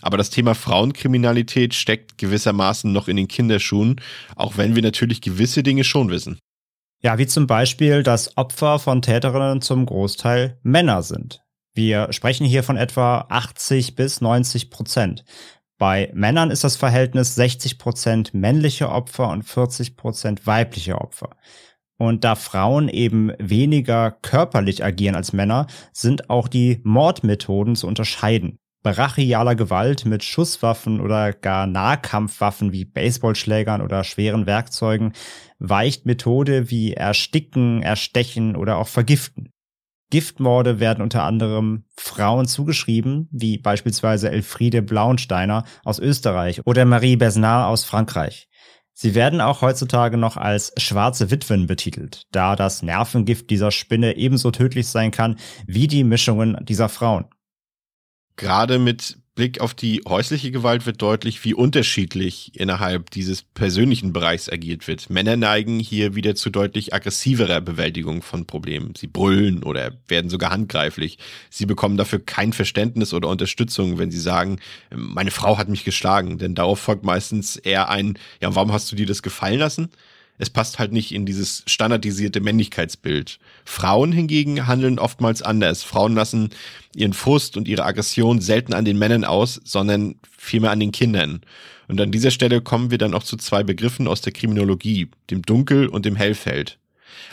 Aber 0.02 0.16
das 0.16 0.30
Thema 0.30 0.54
Frauenkriminalität 0.54 1.74
steckt 1.74 2.18
gewissermaßen 2.18 2.90
noch 2.90 3.08
in 3.08 3.16
den 3.16 3.28
Kinderschuhen, 3.28 4.00
auch 4.34 4.56
wenn 4.56 4.74
wir 4.74 4.82
natürlich 4.82 5.20
gewisse 5.20 5.62
Dinge 5.62 5.84
schon 5.84 6.10
wissen. 6.10 6.38
Ja, 7.02 7.18
wie 7.18 7.26
zum 7.26 7.46
Beispiel, 7.46 8.02
dass 8.02 8.36
Opfer 8.36 8.78
von 8.78 9.02
Täterinnen 9.02 9.62
zum 9.62 9.86
Großteil 9.86 10.58
Männer 10.62 11.02
sind. 11.02 11.42
Wir 11.72 12.12
sprechen 12.12 12.46
hier 12.46 12.62
von 12.62 12.76
etwa 12.76 13.26
80 13.28 13.94
bis 13.94 14.20
90 14.20 14.70
Prozent. 14.70 15.24
Bei 15.80 16.10
Männern 16.12 16.50
ist 16.50 16.62
das 16.62 16.76
Verhältnis 16.76 17.36
60 17.36 17.78
Prozent 17.78 18.34
männliche 18.34 18.90
Opfer 18.90 19.30
und 19.30 19.44
40 19.44 19.96
Prozent 19.96 20.46
weibliche 20.46 21.00
Opfer. 21.00 21.30
Und 21.96 22.22
da 22.22 22.34
Frauen 22.34 22.90
eben 22.90 23.32
weniger 23.38 24.10
körperlich 24.10 24.84
agieren 24.84 25.14
als 25.14 25.32
Männer, 25.32 25.68
sind 25.94 26.28
auch 26.28 26.48
die 26.48 26.82
Mordmethoden 26.84 27.76
zu 27.76 27.86
unterscheiden. 27.86 28.58
Brachialer 28.82 29.54
Gewalt 29.54 30.04
mit 30.04 30.22
Schusswaffen 30.22 31.00
oder 31.00 31.32
gar 31.32 31.66
Nahkampfwaffen 31.66 32.72
wie 32.72 32.84
Baseballschlägern 32.84 33.80
oder 33.80 34.04
schweren 34.04 34.44
Werkzeugen 34.44 35.14
weicht 35.60 36.04
Methode 36.04 36.70
wie 36.70 36.92
Ersticken, 36.92 37.82
Erstechen 37.82 38.54
oder 38.54 38.76
auch 38.76 38.88
Vergiften. 38.88 39.50
Giftmorde 40.10 40.80
werden 40.80 41.02
unter 41.02 41.22
anderem 41.22 41.84
Frauen 41.96 42.46
zugeschrieben, 42.46 43.28
wie 43.30 43.58
beispielsweise 43.58 44.30
Elfriede 44.30 44.82
Blaunsteiner 44.82 45.64
aus 45.84 45.98
Österreich 45.98 46.60
oder 46.66 46.84
Marie 46.84 47.16
Besnard 47.16 47.68
aus 47.68 47.84
Frankreich. 47.84 48.48
Sie 48.92 49.14
werden 49.14 49.40
auch 49.40 49.62
heutzutage 49.62 50.18
noch 50.18 50.36
als 50.36 50.72
schwarze 50.76 51.30
Witwen 51.30 51.66
betitelt, 51.66 52.26
da 52.32 52.54
das 52.54 52.82
Nervengift 52.82 53.48
dieser 53.48 53.70
Spinne 53.70 54.16
ebenso 54.16 54.50
tödlich 54.50 54.88
sein 54.88 55.10
kann 55.10 55.36
wie 55.66 55.86
die 55.86 56.04
Mischungen 56.04 56.58
dieser 56.66 56.88
Frauen. 56.88 57.24
Gerade 58.36 58.78
mit 58.78 59.18
Blick 59.40 59.62
auf 59.62 59.72
die 59.72 60.02
häusliche 60.06 60.50
Gewalt 60.50 60.84
wird 60.84 61.00
deutlich, 61.00 61.42
wie 61.46 61.54
unterschiedlich 61.54 62.52
innerhalb 62.60 63.08
dieses 63.08 63.42
persönlichen 63.42 64.12
Bereichs 64.12 64.50
agiert 64.50 64.86
wird. 64.86 65.08
Männer 65.08 65.38
neigen 65.38 65.80
hier 65.80 66.14
wieder 66.14 66.34
zu 66.34 66.50
deutlich 66.50 66.92
aggressiverer 66.92 67.62
Bewältigung 67.62 68.20
von 68.20 68.44
Problemen. 68.44 68.92
Sie 68.94 69.06
brüllen 69.06 69.62
oder 69.62 69.92
werden 70.08 70.28
sogar 70.28 70.50
handgreiflich. 70.50 71.16
Sie 71.48 71.64
bekommen 71.64 71.96
dafür 71.96 72.18
kein 72.18 72.52
Verständnis 72.52 73.14
oder 73.14 73.28
Unterstützung, 73.28 73.98
wenn 73.98 74.10
sie 74.10 74.20
sagen, 74.20 74.58
meine 74.94 75.30
Frau 75.30 75.56
hat 75.56 75.70
mich 75.70 75.84
geschlagen. 75.84 76.36
Denn 76.36 76.54
darauf 76.54 76.78
folgt 76.78 77.06
meistens 77.06 77.56
eher 77.56 77.88
ein, 77.88 78.18
ja, 78.42 78.54
warum 78.54 78.74
hast 78.74 78.92
du 78.92 78.96
dir 78.96 79.06
das 79.06 79.22
gefallen 79.22 79.58
lassen? 79.58 79.88
Es 80.40 80.48
passt 80.48 80.78
halt 80.78 80.90
nicht 80.90 81.12
in 81.12 81.26
dieses 81.26 81.62
standardisierte 81.66 82.40
Männlichkeitsbild. 82.40 83.38
Frauen 83.66 84.10
hingegen 84.10 84.66
handeln 84.66 84.98
oftmals 84.98 85.42
anders. 85.42 85.82
Frauen 85.82 86.14
lassen 86.14 86.48
ihren 86.96 87.12
Frust 87.12 87.58
und 87.58 87.68
ihre 87.68 87.84
Aggression 87.84 88.40
selten 88.40 88.72
an 88.72 88.86
den 88.86 88.98
Männern 88.98 89.24
aus, 89.24 89.60
sondern 89.64 90.14
vielmehr 90.36 90.70
an 90.70 90.80
den 90.80 90.92
Kindern. 90.92 91.42
Und 91.88 92.00
an 92.00 92.10
dieser 92.10 92.30
Stelle 92.30 92.62
kommen 92.62 92.90
wir 92.90 92.96
dann 92.96 93.12
auch 93.12 93.22
zu 93.22 93.36
zwei 93.36 93.62
Begriffen 93.62 94.08
aus 94.08 94.22
der 94.22 94.32
Kriminologie, 94.32 95.10
dem 95.30 95.42
Dunkel- 95.42 95.88
und 95.88 96.06
dem 96.06 96.16
Hellfeld. 96.16 96.78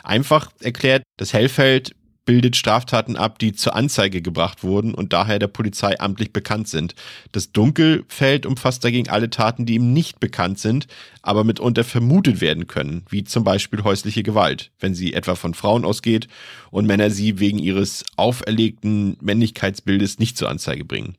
Einfach 0.03 0.51
erklärt, 0.59 1.03
das 1.15 1.31
Hellfeld 1.31 1.95
bildet 2.27 2.57
Straftaten 2.57 3.15
ab, 3.15 3.39
die 3.39 3.53
zur 3.53 3.75
Anzeige 3.75 4.21
gebracht 4.21 4.63
wurden 4.63 4.93
und 4.93 5.13
daher 5.13 5.39
der 5.39 5.47
Polizei 5.47 5.99
amtlich 5.99 6.33
bekannt 6.33 6.67
sind. 6.67 6.93
Das 7.31 7.53
Dunkelfeld 7.53 8.45
umfasst 8.45 8.83
dagegen 8.83 9.09
alle 9.09 9.31
Taten, 9.31 9.65
die 9.65 9.75
ihm 9.75 9.93
nicht 9.93 10.19
bekannt 10.19 10.59
sind, 10.59 10.87
aber 11.23 11.45
mitunter 11.45 11.85
vermutet 11.85 12.41
werden 12.41 12.67
können, 12.67 13.03
wie 13.09 13.23
zum 13.23 13.43
Beispiel 13.45 13.83
häusliche 13.83 14.23
Gewalt, 14.23 14.71
wenn 14.79 14.93
sie 14.93 15.13
etwa 15.13 15.35
von 15.35 15.53
Frauen 15.53 15.85
ausgeht 15.85 16.27
und 16.69 16.85
Männer 16.85 17.09
sie 17.09 17.39
wegen 17.39 17.59
ihres 17.59 18.03
auferlegten 18.17 19.15
Männlichkeitsbildes 19.21 20.19
nicht 20.19 20.37
zur 20.37 20.49
Anzeige 20.49 20.83
bringen. 20.83 21.15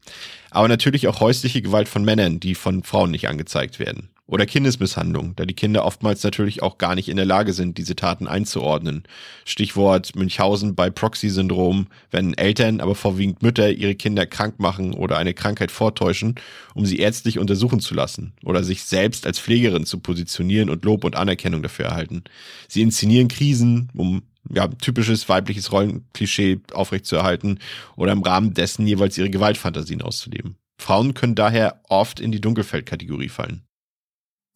Aber 0.51 0.69
natürlich 0.69 1.09
auch 1.09 1.21
häusliche 1.21 1.63
Gewalt 1.63 1.89
von 1.89 2.05
Männern, 2.05 2.39
die 2.39 2.55
von 2.55 2.83
Frauen 2.85 3.11
nicht 3.11 3.29
angezeigt 3.29 3.79
werden. 3.79 4.11
Oder 4.31 4.45
Kindesmisshandlung, 4.45 5.35
da 5.37 5.47
die 5.47 5.55
Kinder 5.55 5.87
oftmals 5.87 6.23
natürlich 6.23 6.63
auch 6.63 6.77
gar 6.77 6.95
nicht 6.95 7.09
in 7.09 7.17
der 7.17 7.25
Lage 7.25 7.55
sind, 7.55 7.79
diese 7.79 7.97
Taten 7.97 8.27
einzuordnen. 8.29 9.05
Stichwort 9.47 10.15
Münchhausen 10.17 10.75
bei 10.75 10.91
Proxy-Syndrom, 10.91 11.87
wenn 12.11 12.35
Eltern, 12.35 12.83
aber 12.83 12.95
vorwiegend 12.95 13.43
Mütter 13.43 13.71
ihre 13.71 13.95
Kinder 13.95 14.27
krank 14.27 14.61
machen 14.61 14.93
oder 14.93 15.17
eine 15.17 15.33
Krankheit 15.33 15.71
vortäuschen, 15.71 16.35
um 16.75 16.85
sie 16.85 16.99
ärztlich 16.99 17.39
untersuchen 17.39 17.81
zu 17.81 17.95
lassen 17.95 18.35
oder 18.45 18.65
sich 18.65 18.83
selbst 18.83 19.27
als 19.27 19.39
Pflegerin 19.39 19.87
zu 19.87 19.99
positionieren 19.99 20.69
und 20.69 20.85
Lob 20.85 21.05
und 21.05 21.17
Anerkennung 21.17 21.63
dafür 21.63 21.87
erhalten. 21.87 22.23
Sie 22.69 22.83
inszenieren 22.83 23.29
Krisen, 23.29 23.89
um 23.95 24.25
ja, 24.53 24.69
typisches 24.69 25.27
weibliches 25.31 25.73
Rollenklischee 25.73 26.61
aufrechtzuerhalten 26.75 27.61
oder 27.97 28.13
im 28.13 28.23
Rahmen 28.23 28.53
dessen 28.53 28.87
jeweils 28.87 29.17
ihre 29.17 29.31
Gewaltfantasien 29.31 30.03
auszuleben. 30.03 30.57
Frauen 30.79 31.15
können 31.15 31.35
daher 31.35 31.81
oft 31.89 32.21
in 32.21 32.31
die 32.31 32.43
Dunkelfeldkategorie 32.43 33.31
fallen. 33.31 33.63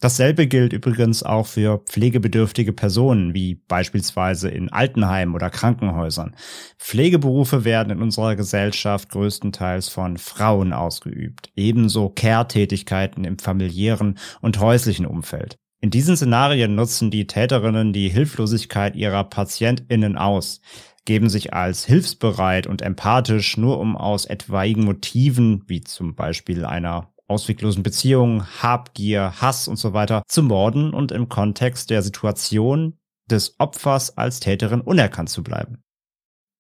Dasselbe 0.03 0.49
gilt 0.49 0.73
übrigens 0.73 1.23
auch 1.23 1.47
für 1.47 1.79
pflegebedürftige 1.79 2.73
Personen, 2.73 3.35
wie 3.35 3.55
beispielsweise 3.55 4.49
in 4.49 4.69
Altenheimen 4.69 5.37
oder 5.37 5.49
Krankenhäusern. 5.49 6.35
Pflegeberufe 6.77 7.65
werden 7.65 7.93
in 7.93 8.03
unserer 8.03 8.35
Gesellschaft 8.35 9.11
größtenteils 9.11 9.89
von 9.89 10.19
Frauen 10.19 10.73
ausgeübt, 10.73 11.53
ebenso 11.55 12.09
Care-Tätigkeiten 12.09 13.23
im 13.23 13.39
familiären 13.39 14.19
und 14.41 14.59
häuslichen 14.59 15.07
Umfeld. 15.07 15.55
In 15.81 15.91
diesen 15.91 16.17
Szenarien 16.17 16.75
nutzen 16.75 17.13
die 17.13 17.29
Täterinnen 17.29 17.93
die 17.93 18.09
Hilflosigkeit 18.09 18.97
ihrer 18.97 19.23
PatientInnen 19.23 20.19
aus, 20.19 20.63
geben 21.05 21.29
sich 21.29 21.55
als 21.55 21.85
hilfsbereit 21.85 22.67
und 22.67 22.83
empathisch 22.83 23.57
nur 23.57 23.79
um 23.79 23.97
aus 23.97 24.25
etwaigen 24.25 24.85
Motiven, 24.85 25.63
wie 25.69 25.83
zum 25.83 26.17
Beispiel 26.17 26.65
einer 26.65 27.13
ausweglosen 27.33 27.83
Beziehungen, 27.83 28.45
Habgier, 28.63 29.33
Hass 29.41 29.67
und 29.67 29.77
so 29.77 29.93
weiter 29.93 30.23
zu 30.29 30.43
morden 30.43 30.93
und 30.93 31.11
im 31.11 31.29
Kontext 31.29 31.91
der 31.91 32.03
Situation 32.03 32.99
des 33.31 33.59
Opfers 33.59 34.17
als 34.17 34.41
Täterin 34.41 34.83
unerkannt 34.83 35.31
zu 35.31 35.43
bleiben. 35.43 35.83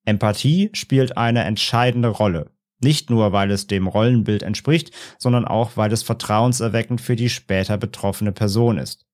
Empathie 0.05 0.71
spielt 0.73 1.17
eine 1.17 1.45
entscheidende 1.45 2.09
Rolle. 2.09 2.50
Nicht 2.83 3.11
nur, 3.11 3.33
weil 3.33 3.50
es 3.50 3.69
dem 3.69 3.87
Rollenbild 3.87 4.43
entspricht, 4.43 4.91
sondern 5.19 5.45
auch, 5.45 5.76
weil 5.76 5.93
es 5.93 6.02
vertrauenserweckend 6.02 7.00
für 7.00 7.14
die 7.14 7.29
später 7.29 7.76
betroffene 7.76 8.33
Person 8.33 8.79
ist. 8.79 9.07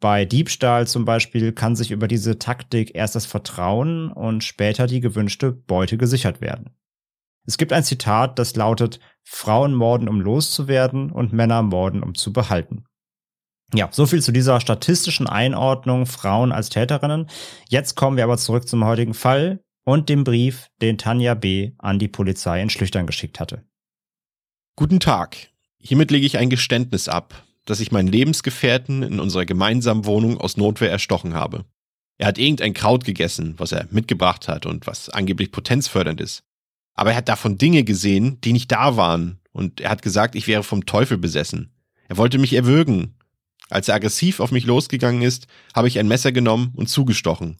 Bei 0.00 0.24
Diebstahl 0.24 0.86
zum 0.86 1.04
Beispiel 1.04 1.52
kann 1.52 1.76
sich 1.76 1.90
über 1.90 2.08
diese 2.08 2.38
Taktik 2.38 2.94
erst 2.94 3.14
das 3.14 3.26
Vertrauen 3.26 4.10
und 4.10 4.44
später 4.44 4.86
die 4.86 5.00
gewünschte 5.00 5.52
Beute 5.52 5.98
gesichert 5.98 6.40
werden. 6.40 6.70
Es 7.48 7.56
gibt 7.56 7.72
ein 7.72 7.82
Zitat, 7.82 8.38
das 8.38 8.56
lautet, 8.56 9.00
Frauen 9.24 9.72
morden, 9.72 10.06
um 10.06 10.20
loszuwerden 10.20 11.10
und 11.10 11.32
Männer 11.32 11.62
morden, 11.62 12.02
um 12.02 12.14
zu 12.14 12.30
behalten. 12.30 12.84
Ja, 13.72 13.88
so 13.90 14.04
viel 14.04 14.20
zu 14.20 14.32
dieser 14.32 14.60
statistischen 14.60 15.26
Einordnung 15.26 16.04
Frauen 16.04 16.52
als 16.52 16.68
Täterinnen. 16.68 17.26
Jetzt 17.70 17.94
kommen 17.94 18.18
wir 18.18 18.24
aber 18.24 18.36
zurück 18.36 18.68
zum 18.68 18.84
heutigen 18.84 19.14
Fall 19.14 19.60
und 19.86 20.10
dem 20.10 20.24
Brief, 20.24 20.68
den 20.82 20.98
Tanja 20.98 21.32
B. 21.32 21.72
an 21.78 21.98
die 21.98 22.08
Polizei 22.08 22.60
in 22.60 22.68
Schlüchtern 22.68 23.06
geschickt 23.06 23.40
hatte. 23.40 23.64
Guten 24.76 25.00
Tag. 25.00 25.48
Hiermit 25.78 26.10
lege 26.10 26.26
ich 26.26 26.36
ein 26.36 26.50
Geständnis 26.50 27.08
ab, 27.08 27.46
dass 27.64 27.80
ich 27.80 27.92
meinen 27.92 28.08
Lebensgefährten 28.08 29.02
in 29.02 29.20
unserer 29.20 29.46
gemeinsamen 29.46 30.04
Wohnung 30.04 30.38
aus 30.38 30.58
Notwehr 30.58 30.90
erstochen 30.90 31.32
habe. 31.32 31.64
Er 32.18 32.26
hat 32.26 32.36
irgendein 32.36 32.74
Kraut 32.74 33.06
gegessen, 33.06 33.54
was 33.56 33.72
er 33.72 33.86
mitgebracht 33.90 34.48
hat 34.48 34.66
und 34.66 34.86
was 34.86 35.08
angeblich 35.08 35.50
potenzfördernd 35.50 36.20
ist. 36.20 36.44
Aber 36.98 37.12
er 37.12 37.16
hat 37.16 37.28
davon 37.28 37.58
Dinge 37.58 37.84
gesehen, 37.84 38.40
die 38.40 38.52
nicht 38.52 38.72
da 38.72 38.96
waren, 38.96 39.38
und 39.52 39.80
er 39.80 39.90
hat 39.90 40.02
gesagt, 40.02 40.34
ich 40.34 40.48
wäre 40.48 40.64
vom 40.64 40.84
Teufel 40.84 41.16
besessen. 41.16 41.70
Er 42.08 42.16
wollte 42.16 42.38
mich 42.38 42.54
erwürgen, 42.54 43.14
als 43.70 43.86
er 43.86 43.94
aggressiv 43.94 44.40
auf 44.40 44.50
mich 44.50 44.66
losgegangen 44.66 45.22
ist, 45.22 45.46
habe 45.76 45.86
ich 45.86 46.00
ein 46.00 46.08
Messer 46.08 46.32
genommen 46.32 46.72
und 46.74 46.88
zugestochen, 46.88 47.58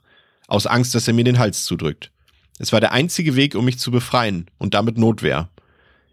aus 0.48 0.66
Angst, 0.66 0.92
dass 0.96 1.06
er 1.06 1.14
mir 1.14 1.22
den 1.22 1.38
Hals 1.38 1.64
zudrückt. 1.66 2.10
Es 2.58 2.72
war 2.72 2.80
der 2.80 2.90
einzige 2.90 3.36
Weg, 3.36 3.54
um 3.54 3.64
mich 3.64 3.78
zu 3.78 3.92
befreien 3.92 4.50
und 4.58 4.74
damit 4.74 4.98
Notwehr. 4.98 5.48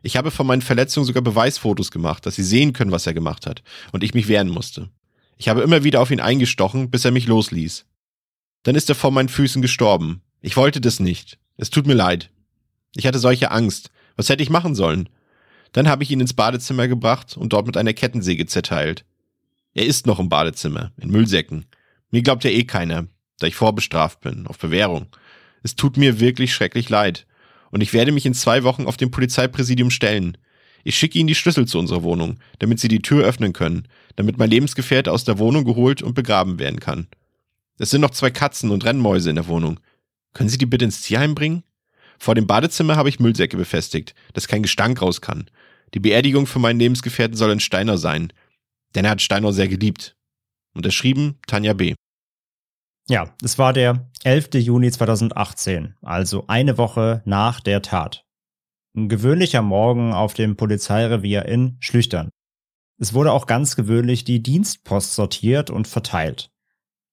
Ich 0.03 0.17
habe 0.17 0.29
von 0.29 0.45
meinen 0.45 0.61
Verletzungen 0.61 1.07
sogar 1.07 1.23
Beweisfotos 1.23 1.89
gemacht, 1.89 2.27
dass 2.27 2.35
sie 2.35 2.43
sehen 2.43 2.73
können, 2.73 2.91
was 2.91 3.07
er 3.07 3.15
gemacht 3.15 3.47
hat, 3.47 3.63
und 3.91 4.03
ich 4.03 4.13
mich 4.13 4.27
wehren 4.27 4.49
musste. 4.49 4.91
Ich 5.37 5.49
habe 5.49 5.63
immer 5.63 5.83
wieder 5.83 5.99
auf 5.99 6.11
ihn 6.11 6.19
eingestochen, 6.19 6.91
bis 6.91 7.05
er 7.05 7.11
mich 7.11 7.25
losließ. 7.25 7.87
Dann 8.61 8.75
ist 8.75 8.87
er 8.87 8.93
vor 8.93 9.09
meinen 9.09 9.29
Füßen 9.29 9.63
gestorben. 9.63 10.21
Ich 10.41 10.57
wollte 10.57 10.79
das 10.79 10.99
nicht. 10.99 11.39
Es 11.57 11.71
tut 11.71 11.87
mir 11.87 11.95
leid. 11.95 12.29
Ich 12.95 13.05
hatte 13.05 13.19
solche 13.19 13.51
Angst. 13.51 13.91
Was 14.15 14.29
hätte 14.29 14.43
ich 14.43 14.49
machen 14.49 14.75
sollen? 14.75 15.09
Dann 15.73 15.89
habe 15.89 16.03
ich 16.03 16.11
ihn 16.11 16.21
ins 16.21 16.33
Badezimmer 16.33 16.87
gebracht 16.87 17.35
und 17.35 17.51
dort 17.51 17.67
mit 17.67 17.75
einer 17.75 17.93
Kettensäge 17.93 18.45
zerteilt. 18.45 19.03
Er 19.73 19.85
ist 19.85 20.07
noch 20.07 20.19
im 20.19 20.29
Badezimmer, 20.29 20.93
in 20.97 21.11
Müllsäcken. 21.11 21.65
Mir 22.11 22.21
glaubt 22.21 22.45
ja 22.45 22.49
eh 22.49 22.63
keiner, 22.63 23.07
da 23.39 23.47
ich 23.47 23.55
vorbestraft 23.55 24.21
bin, 24.21 24.47
auf 24.47 24.57
Bewährung. 24.57 25.07
Es 25.63 25.75
tut 25.75 25.97
mir 25.97 26.21
wirklich 26.21 26.53
schrecklich 26.53 26.89
leid. 26.89 27.27
Und 27.71 27.81
ich 27.81 27.91
werde 27.91 28.13
mich 28.13 28.25
in 28.25 28.33
zwei 28.33 28.63
Wochen 28.63 28.85
auf 28.85 28.95
dem 28.95 29.11
Polizeipräsidium 29.11 29.91
stellen. 29.91 30.37
Ich 30.85 30.95
schicke 30.97 31.19
Ihnen 31.19 31.27
die 31.27 31.35
Schlüssel 31.35 31.67
zu 31.67 31.77
unserer 31.79 32.03
Wohnung, 32.03 32.39
damit 32.59 32.79
Sie 32.79 32.87
die 32.87 33.01
Tür 33.01 33.25
öffnen 33.25 33.51
können, 33.51 33.87
damit 34.15 34.37
mein 34.37 34.49
Lebensgefährte 34.49 35.11
aus 35.11 35.25
der 35.25 35.39
Wohnung 35.39 35.65
geholt 35.65 36.01
und 36.01 36.13
begraben 36.13 36.59
werden 36.59 36.79
kann. 36.79 37.07
Es 37.77 37.89
sind 37.89 37.99
noch 37.99 38.11
zwei 38.11 38.29
Katzen 38.29 38.69
und 38.69 38.85
Rennmäuse 38.85 39.29
in 39.29 39.35
der 39.35 39.47
Wohnung. 39.47 39.81
Können 40.33 40.47
Sie 40.47 40.57
die 40.57 40.65
bitte 40.65 40.85
ins 40.85 41.01
Tierheim 41.01 41.35
bringen? 41.35 41.63
Vor 42.19 42.35
dem 42.35 42.47
Badezimmer 42.47 42.95
habe 42.95 43.09
ich 43.09 43.19
Müllsäcke 43.19 43.57
befestigt, 43.57 44.15
dass 44.33 44.47
kein 44.47 44.63
Gestank 44.63 45.01
raus 45.01 45.21
kann. 45.21 45.49
Die 45.93 45.99
Beerdigung 45.99 46.47
für 46.47 46.59
meinen 46.59 46.79
Lebensgefährten 46.79 47.37
soll 47.37 47.51
in 47.51 47.59
Steiner 47.59 47.97
sein. 47.97 48.33
Denn 48.95 49.05
er 49.05 49.11
hat 49.11 49.21
Steinau 49.21 49.51
sehr 49.51 49.67
geliebt. 49.67 50.15
Unterschrieben 50.73 51.39
Tanja 51.47 51.73
B. 51.73 51.95
Ja, 53.07 53.35
es 53.43 53.57
war 53.57 53.71
der 53.71 54.09
11. 54.23 54.55
Juni 54.55 54.91
2018, 54.91 55.95
also 56.01 56.45
eine 56.47 56.77
Woche 56.77 57.21
nach 57.25 57.59
der 57.59 57.81
Tat. 57.81 58.25
Ein 58.95 59.09
gewöhnlicher 59.09 59.61
Morgen 59.61 60.13
auf 60.13 60.33
dem 60.33 60.55
Polizeirevier 60.55 61.45
in 61.45 61.77
Schlüchtern. 61.81 62.29
Es 62.97 63.13
wurde 63.13 63.31
auch 63.31 63.45
ganz 63.45 63.75
gewöhnlich 63.75 64.23
die 64.23 64.41
Dienstpost 64.41 65.13
sortiert 65.13 65.69
und 65.69 65.87
verteilt. 65.87 66.49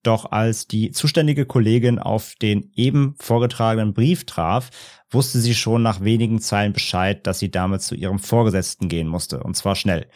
Doch 0.03 0.33
als 0.33 0.67
die 0.67 0.91
zuständige 0.91 1.47
Kollegin 1.47 1.99
auf 1.99 2.35
den 2.35 2.71
eben 2.75 3.15
vorgetragenen 3.19 3.95
Brief 3.95 4.25
traf, 4.25 4.71
wusste 5.11 5.39
sie 5.39 5.55
schon 5.55 5.83
nach 5.83 6.01
wenigen 6.01 6.41
Zeilen 6.41 6.73
Bescheid, 6.73 7.27
dass 7.27 7.39
sie 7.39 7.51
damit 7.51 7.83
zu 7.83 7.95
ihrem 7.95 8.19
Vorgesetzten 8.19 8.89
gehen 8.89 9.07
musste, 9.07 9.43
und 9.43 9.57
zwar 9.57 9.77
schnell. 9.77 10.09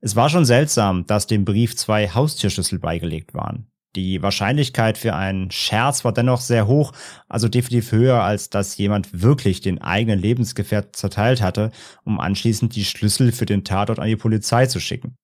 Es 0.00 0.16
war 0.16 0.28
schon 0.28 0.44
seltsam, 0.44 1.06
dass 1.06 1.26
dem 1.26 1.44
Brief 1.44 1.76
zwei 1.76 2.08
Haustierschlüssel 2.08 2.78
beigelegt 2.78 3.34
waren. 3.34 3.66
Die 3.96 4.22
Wahrscheinlichkeit 4.22 4.98
für 4.98 5.14
einen 5.14 5.50
Scherz 5.50 6.04
war 6.04 6.12
dennoch 6.12 6.40
sehr 6.40 6.66
hoch, 6.66 6.92
also 7.28 7.48
definitiv 7.48 7.92
höher, 7.92 8.22
als 8.22 8.50
dass 8.50 8.76
jemand 8.76 9.22
wirklich 9.22 9.60
den 9.60 9.80
eigenen 9.80 10.18
Lebensgefährt 10.18 10.96
zerteilt 10.96 11.40
hatte, 11.40 11.70
um 12.04 12.18
anschließend 12.18 12.74
die 12.74 12.84
Schlüssel 12.84 13.30
für 13.30 13.46
den 13.46 13.64
Tatort 13.64 14.00
an 14.00 14.08
die 14.08 14.16
Polizei 14.16 14.66
zu 14.66 14.80
schicken. 14.80 15.16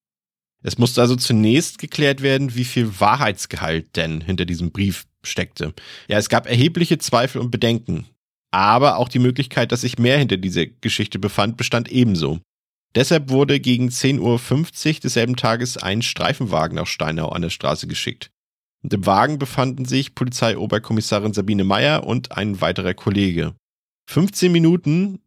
Es 0.63 0.77
musste 0.77 1.01
also 1.01 1.15
zunächst 1.15 1.79
geklärt 1.79 2.21
werden, 2.21 2.55
wie 2.55 2.65
viel 2.65 2.99
Wahrheitsgehalt 2.99 3.95
denn 3.95 4.21
hinter 4.21 4.45
diesem 4.45 4.71
Brief 4.71 5.05
steckte. 5.23 5.73
Ja, 6.07 6.17
es 6.17 6.29
gab 6.29 6.47
erhebliche 6.47 6.97
Zweifel 6.97 7.41
und 7.41 7.51
Bedenken. 7.51 8.05
Aber 8.51 8.97
auch 8.97 9.09
die 9.09 9.19
Möglichkeit, 9.19 9.71
dass 9.71 9.81
sich 9.81 9.97
mehr 9.97 10.17
hinter 10.17 10.37
dieser 10.37 10.65
Geschichte 10.65 11.19
befand, 11.19 11.57
bestand 11.57 11.89
ebenso. 11.89 12.39
Deshalb 12.95 13.29
wurde 13.29 13.59
gegen 13.59 13.87
10.50 13.87 14.19
Uhr 14.95 14.99
desselben 15.01 15.37
Tages 15.37 15.77
ein 15.77 16.01
Streifenwagen 16.01 16.75
nach 16.75 16.87
Steinau 16.87 17.29
an 17.29 17.41
der 17.41 17.49
Straße 17.49 17.87
geschickt. 17.87 18.29
Und 18.83 18.93
im 18.93 19.05
Wagen 19.05 19.39
befanden 19.39 19.85
sich 19.85 20.15
Polizeioberkommissarin 20.15 21.33
Sabine 21.33 21.63
Meyer 21.63 22.05
und 22.05 22.33
ein 22.33 22.59
weiterer 22.59 22.93
Kollege. 22.93 23.53
15 24.09 24.51
Minuten 24.51 25.19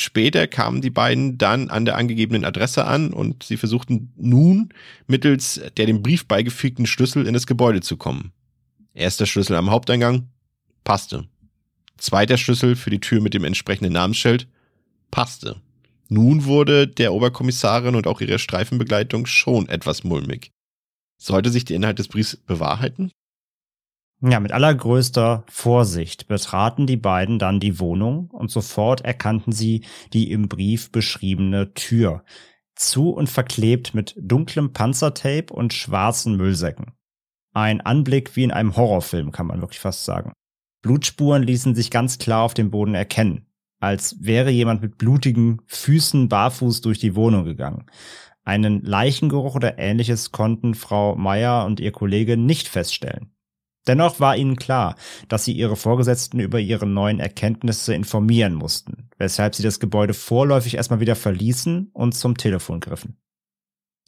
später 0.00 0.46
kamen 0.46 0.80
die 0.80 0.90
beiden 0.90 1.38
dann 1.38 1.70
an 1.70 1.84
der 1.84 1.96
angegebenen 1.96 2.44
Adresse 2.44 2.84
an 2.84 3.12
und 3.12 3.42
sie 3.42 3.56
versuchten 3.56 4.12
nun 4.16 4.70
mittels 5.06 5.60
der 5.76 5.86
dem 5.86 6.02
Brief 6.02 6.26
beigefügten 6.26 6.86
Schlüssel 6.86 7.26
in 7.26 7.34
das 7.34 7.46
Gebäude 7.46 7.80
zu 7.80 7.96
kommen. 7.96 8.32
Erster 8.94 9.26
Schlüssel 9.26 9.56
am 9.56 9.70
Haupteingang 9.70 10.28
passte. 10.84 11.26
Zweiter 11.98 12.36
Schlüssel 12.36 12.76
für 12.76 12.90
die 12.90 13.00
Tür 13.00 13.20
mit 13.20 13.34
dem 13.34 13.44
entsprechenden 13.44 13.92
Namensschild 13.92 14.48
passte. 15.10 15.60
Nun 16.08 16.44
wurde 16.44 16.86
der 16.86 17.12
Oberkommissarin 17.12 17.94
und 17.94 18.06
auch 18.06 18.20
ihrer 18.20 18.38
Streifenbegleitung 18.38 19.26
schon 19.26 19.68
etwas 19.68 20.04
mulmig. 20.04 20.52
Sollte 21.18 21.50
sich 21.50 21.64
der 21.64 21.76
Inhalt 21.76 21.98
des 21.98 22.08
Briefs 22.08 22.36
bewahrheiten? 22.36 23.10
Ja, 24.28 24.40
mit 24.40 24.50
allergrößter 24.50 25.44
Vorsicht 25.48 26.26
betraten 26.26 26.86
die 26.86 26.96
beiden 26.96 27.38
dann 27.38 27.60
die 27.60 27.78
Wohnung 27.78 28.28
und 28.30 28.50
sofort 28.50 29.02
erkannten 29.02 29.52
sie 29.52 29.84
die 30.12 30.32
im 30.32 30.48
Brief 30.48 30.90
beschriebene 30.90 31.74
Tür, 31.74 32.24
zu 32.74 33.10
und 33.10 33.28
verklebt 33.28 33.94
mit 33.94 34.14
dunklem 34.18 34.72
Panzertape 34.72 35.52
und 35.52 35.72
schwarzen 35.72 36.36
Müllsäcken. 36.36 36.92
Ein 37.54 37.80
Anblick 37.80 38.34
wie 38.36 38.42
in 38.42 38.50
einem 38.50 38.76
Horrorfilm, 38.76 39.30
kann 39.30 39.46
man 39.46 39.60
wirklich 39.60 39.80
fast 39.80 40.04
sagen. 40.04 40.32
Blutspuren 40.82 41.42
ließen 41.42 41.74
sich 41.74 41.90
ganz 41.90 42.18
klar 42.18 42.42
auf 42.42 42.54
dem 42.54 42.70
Boden 42.70 42.94
erkennen 42.94 43.46
als 43.80 44.16
wäre 44.20 44.50
jemand 44.50 44.82
mit 44.82 44.98
blutigen 44.98 45.60
Füßen 45.66 46.28
barfuß 46.28 46.80
durch 46.80 46.98
die 46.98 47.14
Wohnung 47.14 47.44
gegangen. 47.44 47.86
Einen 48.44 48.82
Leichengeruch 48.82 49.54
oder 49.54 49.78
ähnliches 49.78 50.32
konnten 50.32 50.74
Frau 50.74 51.16
Meyer 51.16 51.64
und 51.66 51.80
ihr 51.80 51.92
Kollege 51.92 52.36
nicht 52.36 52.68
feststellen. 52.68 53.32
Dennoch 53.86 54.20
war 54.20 54.36
ihnen 54.36 54.56
klar, 54.56 54.96
dass 55.28 55.44
sie 55.44 55.52
ihre 55.52 55.76
Vorgesetzten 55.76 56.40
über 56.40 56.58
ihre 56.58 56.86
neuen 56.86 57.20
Erkenntnisse 57.20 57.94
informieren 57.94 58.54
mussten, 58.54 59.08
weshalb 59.18 59.54
sie 59.54 59.62
das 59.62 59.80
Gebäude 59.80 60.14
vorläufig 60.14 60.74
erstmal 60.76 61.00
wieder 61.00 61.16
verließen 61.16 61.90
und 61.92 62.12
zum 62.12 62.36
Telefon 62.36 62.80
griffen. 62.80 63.16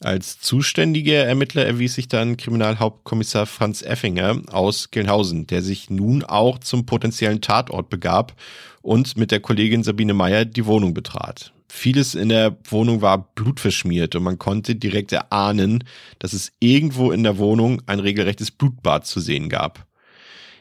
Als 0.01 0.39
zuständiger 0.39 1.25
Ermittler 1.25 1.65
erwies 1.65 1.95
sich 1.95 2.07
dann 2.07 2.37
Kriminalhauptkommissar 2.37 3.45
Franz 3.45 3.81
Effinger 3.81 4.41
aus 4.49 4.91
Gelnhausen, 4.91 5.45
der 5.45 5.61
sich 5.61 5.89
nun 5.89 6.23
auch 6.23 6.59
zum 6.59 6.85
potenziellen 6.85 7.41
Tatort 7.41 7.89
begab 7.89 8.33
und 8.81 9.17
mit 9.17 9.31
der 9.31 9.41
Kollegin 9.41 9.83
Sabine 9.83 10.13
Meyer 10.13 10.45
die 10.45 10.65
Wohnung 10.65 10.93
betrat. 10.93 11.53
Vieles 11.71 12.15
in 12.15 12.29
der 12.29 12.57
Wohnung 12.65 13.01
war 13.01 13.31
blutverschmiert 13.35 14.15
und 14.15 14.23
man 14.23 14.39
konnte 14.39 14.75
direkt 14.75 15.11
erahnen, 15.11 15.83
dass 16.17 16.33
es 16.33 16.51
irgendwo 16.59 17.11
in 17.11 17.23
der 17.23 17.37
Wohnung 17.37 17.81
ein 17.85 17.99
regelrechtes 17.99 18.51
Blutbad 18.51 19.05
zu 19.05 19.19
sehen 19.19 19.49
gab. 19.49 19.85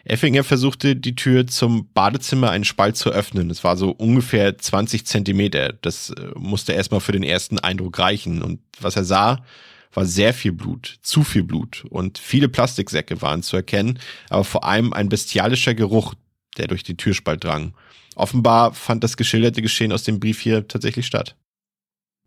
Effinger 0.04 0.44
versuchte 0.44 0.96
die 0.96 1.14
Tür 1.14 1.46
zum 1.46 1.90
Badezimmer 1.92 2.50
einen 2.50 2.64
Spalt 2.64 2.96
zu 2.96 3.10
öffnen. 3.10 3.50
Es 3.50 3.64
war 3.64 3.76
so 3.76 3.90
ungefähr 3.90 4.56
20 4.56 5.06
Zentimeter. 5.06 5.72
Das 5.72 6.10
äh, 6.10 6.30
musste 6.34 6.72
erstmal 6.72 7.00
für 7.00 7.12
den 7.12 7.22
ersten 7.22 7.58
Eindruck 7.58 7.98
reichen. 7.98 8.42
Und 8.42 8.60
was 8.80 8.96
er 8.96 9.04
sah, 9.04 9.44
war 9.92 10.06
sehr 10.06 10.34
viel 10.34 10.52
Blut, 10.52 10.98
zu 11.02 11.24
viel 11.24 11.42
Blut 11.42 11.84
und 11.90 12.18
viele 12.18 12.48
Plastiksäcke 12.48 13.20
waren 13.22 13.42
zu 13.42 13.56
erkennen, 13.56 13.98
aber 14.28 14.44
vor 14.44 14.64
allem 14.64 14.92
ein 14.92 15.08
bestialischer 15.08 15.74
Geruch, 15.74 16.14
der 16.56 16.68
durch 16.68 16.82
die 16.82 16.96
Türspalt 16.96 17.44
drang. 17.44 17.74
Offenbar 18.18 18.74
fand 18.74 19.04
das 19.04 19.16
geschilderte 19.16 19.62
Geschehen 19.62 19.92
aus 19.92 20.02
dem 20.02 20.18
Brief 20.18 20.40
hier 20.40 20.66
tatsächlich 20.66 21.06
statt. 21.06 21.36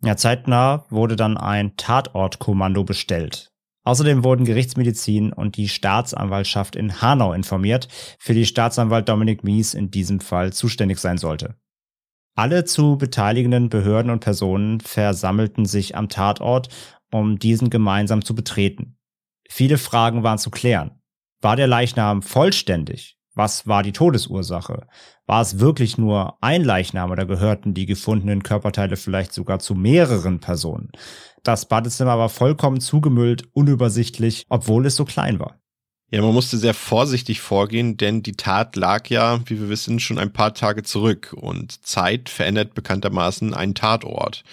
Ja, 0.02 0.16
zeitnah 0.16 0.86
wurde 0.88 1.16
dann 1.16 1.36
ein 1.36 1.76
Tatortkommando 1.76 2.82
bestellt. 2.82 3.52
Außerdem 3.84 4.24
wurden 4.24 4.44
Gerichtsmedizin 4.44 5.32
und 5.32 5.56
die 5.56 5.68
Staatsanwaltschaft 5.68 6.76
in 6.76 7.02
Hanau 7.02 7.32
informiert, 7.32 7.88
für 8.18 8.32
die 8.32 8.46
Staatsanwalt 8.46 9.08
Dominik 9.08 9.44
Mies 9.44 9.74
in 9.74 9.90
diesem 9.90 10.20
Fall 10.20 10.52
zuständig 10.52 10.98
sein 10.98 11.18
sollte. 11.18 11.56
Alle 12.34 12.64
zu 12.64 12.96
beteiligenden 12.96 13.68
Behörden 13.68 14.10
und 14.10 14.20
Personen 14.20 14.80
versammelten 14.80 15.66
sich 15.66 15.94
am 15.94 16.08
Tatort, 16.08 16.68
um 17.12 17.38
diesen 17.38 17.68
gemeinsam 17.68 18.24
zu 18.24 18.34
betreten. 18.34 18.96
Viele 19.48 19.76
Fragen 19.76 20.22
waren 20.22 20.38
zu 20.38 20.50
klären. 20.50 21.02
War 21.42 21.56
der 21.56 21.66
Leichnam 21.66 22.22
vollständig 22.22 23.18
Was 23.34 23.66
war 23.66 23.82
die 23.82 23.92
Todesursache? 23.92 24.86
War 25.26 25.40
es 25.40 25.58
wirklich 25.58 25.96
nur 25.96 26.36
ein 26.42 26.62
Leichnam 26.62 27.10
oder 27.10 27.24
gehörten 27.24 27.72
die 27.72 27.86
gefundenen 27.86 28.42
Körperteile 28.42 28.96
vielleicht 28.96 29.32
sogar 29.32 29.58
zu 29.58 29.74
mehreren 29.74 30.40
Personen? 30.40 30.90
Das 31.42 31.66
Badezimmer 31.66 32.18
war 32.18 32.28
vollkommen 32.28 32.80
zugemüllt, 32.80 33.44
unübersichtlich, 33.52 34.44
obwohl 34.48 34.86
es 34.86 34.96
so 34.96 35.04
klein 35.04 35.38
war. 35.38 35.58
Ja, 36.10 36.20
man 36.20 36.34
musste 36.34 36.58
sehr 36.58 36.74
vorsichtig 36.74 37.40
vorgehen, 37.40 37.96
denn 37.96 38.22
die 38.22 38.34
Tat 38.34 38.76
lag 38.76 39.08
ja, 39.08 39.40
wie 39.46 39.58
wir 39.58 39.70
wissen, 39.70 39.98
schon 39.98 40.18
ein 40.18 40.34
paar 40.34 40.52
Tage 40.52 40.82
zurück 40.82 41.34
und 41.34 41.86
Zeit 41.86 42.28
verändert 42.28 42.74
bekanntermaßen 42.74 43.54
einen 43.54 43.74
Tatort. 43.74 44.44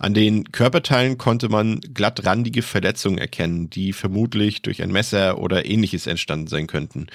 An 0.00 0.12
den 0.12 0.50
Körperteilen 0.50 1.16
konnte 1.16 1.48
man 1.48 1.78
glattrandige 1.80 2.62
Verletzungen 2.62 3.18
erkennen, 3.18 3.70
die 3.70 3.92
vermutlich 3.92 4.62
durch 4.62 4.82
ein 4.82 4.90
Messer 4.90 5.38
oder 5.38 5.66
ähnliches 5.66 6.08
entstanden 6.08 6.48
sein 6.48 6.66
könnten. 6.66 7.06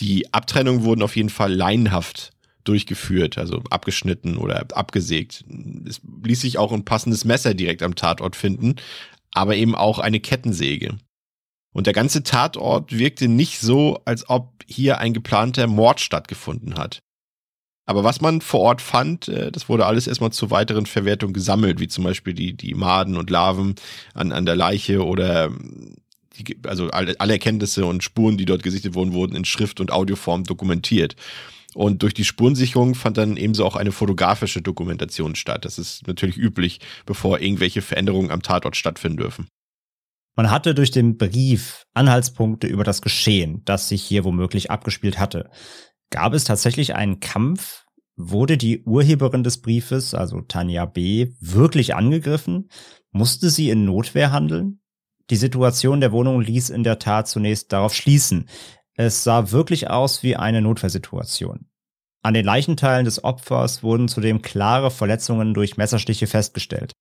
Die 0.00 0.32
Abtrennungen 0.32 0.84
wurden 0.84 1.02
auf 1.02 1.16
jeden 1.16 1.30
Fall 1.30 1.52
leinhaft 1.52 2.30
durchgeführt, 2.64 3.38
also 3.38 3.62
abgeschnitten 3.70 4.36
oder 4.36 4.66
abgesägt. 4.74 5.44
Es 5.86 6.00
ließ 6.22 6.40
sich 6.40 6.58
auch 6.58 6.72
ein 6.72 6.84
passendes 6.84 7.24
Messer 7.24 7.54
direkt 7.54 7.82
am 7.82 7.94
Tatort 7.94 8.36
finden, 8.36 8.76
aber 9.32 9.56
eben 9.56 9.74
auch 9.74 9.98
eine 9.98 10.20
Kettensäge. 10.20 10.98
Und 11.72 11.86
der 11.86 11.94
ganze 11.94 12.22
Tatort 12.22 12.96
wirkte 12.96 13.28
nicht 13.28 13.60
so, 13.60 14.00
als 14.04 14.28
ob 14.28 14.64
hier 14.66 14.98
ein 14.98 15.14
geplanter 15.14 15.66
Mord 15.66 16.00
stattgefunden 16.00 16.76
hat. 16.76 17.00
Aber 17.86 18.04
was 18.04 18.20
man 18.20 18.42
vor 18.42 18.60
Ort 18.60 18.82
fand, 18.82 19.28
äh, 19.28 19.50
das 19.50 19.70
wurde 19.70 19.86
alles 19.86 20.06
erstmal 20.06 20.32
zur 20.32 20.50
weiteren 20.50 20.84
Verwertung 20.84 21.32
gesammelt, 21.32 21.80
wie 21.80 21.88
zum 21.88 22.04
Beispiel 22.04 22.34
die, 22.34 22.54
die 22.54 22.74
Maden 22.74 23.16
und 23.16 23.30
Larven 23.30 23.76
an, 24.12 24.30
an 24.30 24.44
der 24.44 24.56
Leiche 24.56 25.06
oder 25.06 25.50
die, 26.38 26.58
also 26.64 26.88
alle, 26.90 27.18
alle 27.18 27.34
Erkenntnisse 27.34 27.84
und 27.84 28.02
Spuren, 28.02 28.38
die 28.38 28.44
dort 28.44 28.62
gesichtet 28.62 28.94
wurden, 28.94 29.12
wurden 29.12 29.36
in 29.36 29.44
Schrift 29.44 29.80
und 29.80 29.92
Audioform 29.92 30.44
dokumentiert. 30.44 31.16
Und 31.74 32.02
durch 32.02 32.14
die 32.14 32.24
Spurensicherung 32.24 32.94
fand 32.94 33.18
dann 33.18 33.36
ebenso 33.36 33.64
auch 33.64 33.76
eine 33.76 33.92
fotografische 33.92 34.62
Dokumentation 34.62 35.34
statt. 35.34 35.64
Das 35.64 35.78
ist 35.78 36.06
natürlich 36.06 36.36
üblich, 36.36 36.80
bevor 37.04 37.40
irgendwelche 37.40 37.82
Veränderungen 37.82 38.30
am 38.30 38.42
Tatort 38.42 38.76
stattfinden 38.76 39.18
dürfen. 39.18 39.48
Man 40.34 40.50
hatte 40.50 40.74
durch 40.74 40.90
den 40.90 41.18
Brief 41.18 41.84
Anhaltspunkte 41.94 42.68
über 42.68 42.84
das 42.84 43.02
Geschehen, 43.02 43.62
das 43.64 43.88
sich 43.88 44.02
hier 44.02 44.24
womöglich 44.24 44.70
abgespielt 44.70 45.18
hatte. 45.18 45.50
Gab 46.10 46.32
es 46.32 46.44
tatsächlich 46.44 46.94
einen 46.94 47.20
Kampf? 47.20 47.84
Wurde 48.16 48.56
die 48.56 48.82
Urheberin 48.82 49.44
des 49.44 49.60
Briefes, 49.60 50.14
also 50.14 50.40
Tanja 50.40 50.86
B., 50.86 51.34
wirklich 51.40 51.94
angegriffen? 51.94 52.68
Musste 53.12 53.50
sie 53.50 53.70
in 53.70 53.84
Notwehr 53.84 54.32
handeln? 54.32 54.80
Die 55.30 55.36
Situation 55.36 56.00
der 56.00 56.12
Wohnung 56.12 56.40
ließ 56.40 56.70
in 56.70 56.84
der 56.84 56.98
Tat 56.98 57.28
zunächst 57.28 57.72
darauf 57.72 57.94
schließen. 57.94 58.48
Es 58.94 59.24
sah 59.24 59.50
wirklich 59.50 59.90
aus 59.90 60.22
wie 60.22 60.36
eine 60.36 60.62
Notwehrsituation. 60.62 61.68
An 62.22 62.34
den 62.34 62.44
Leichenteilen 62.44 63.04
des 63.04 63.22
Opfers 63.22 63.82
wurden 63.82 64.08
zudem 64.08 64.42
klare 64.42 64.90
Verletzungen 64.90 65.54
durch 65.54 65.76
Messerstiche 65.76 66.26
festgestellt. 66.26 66.92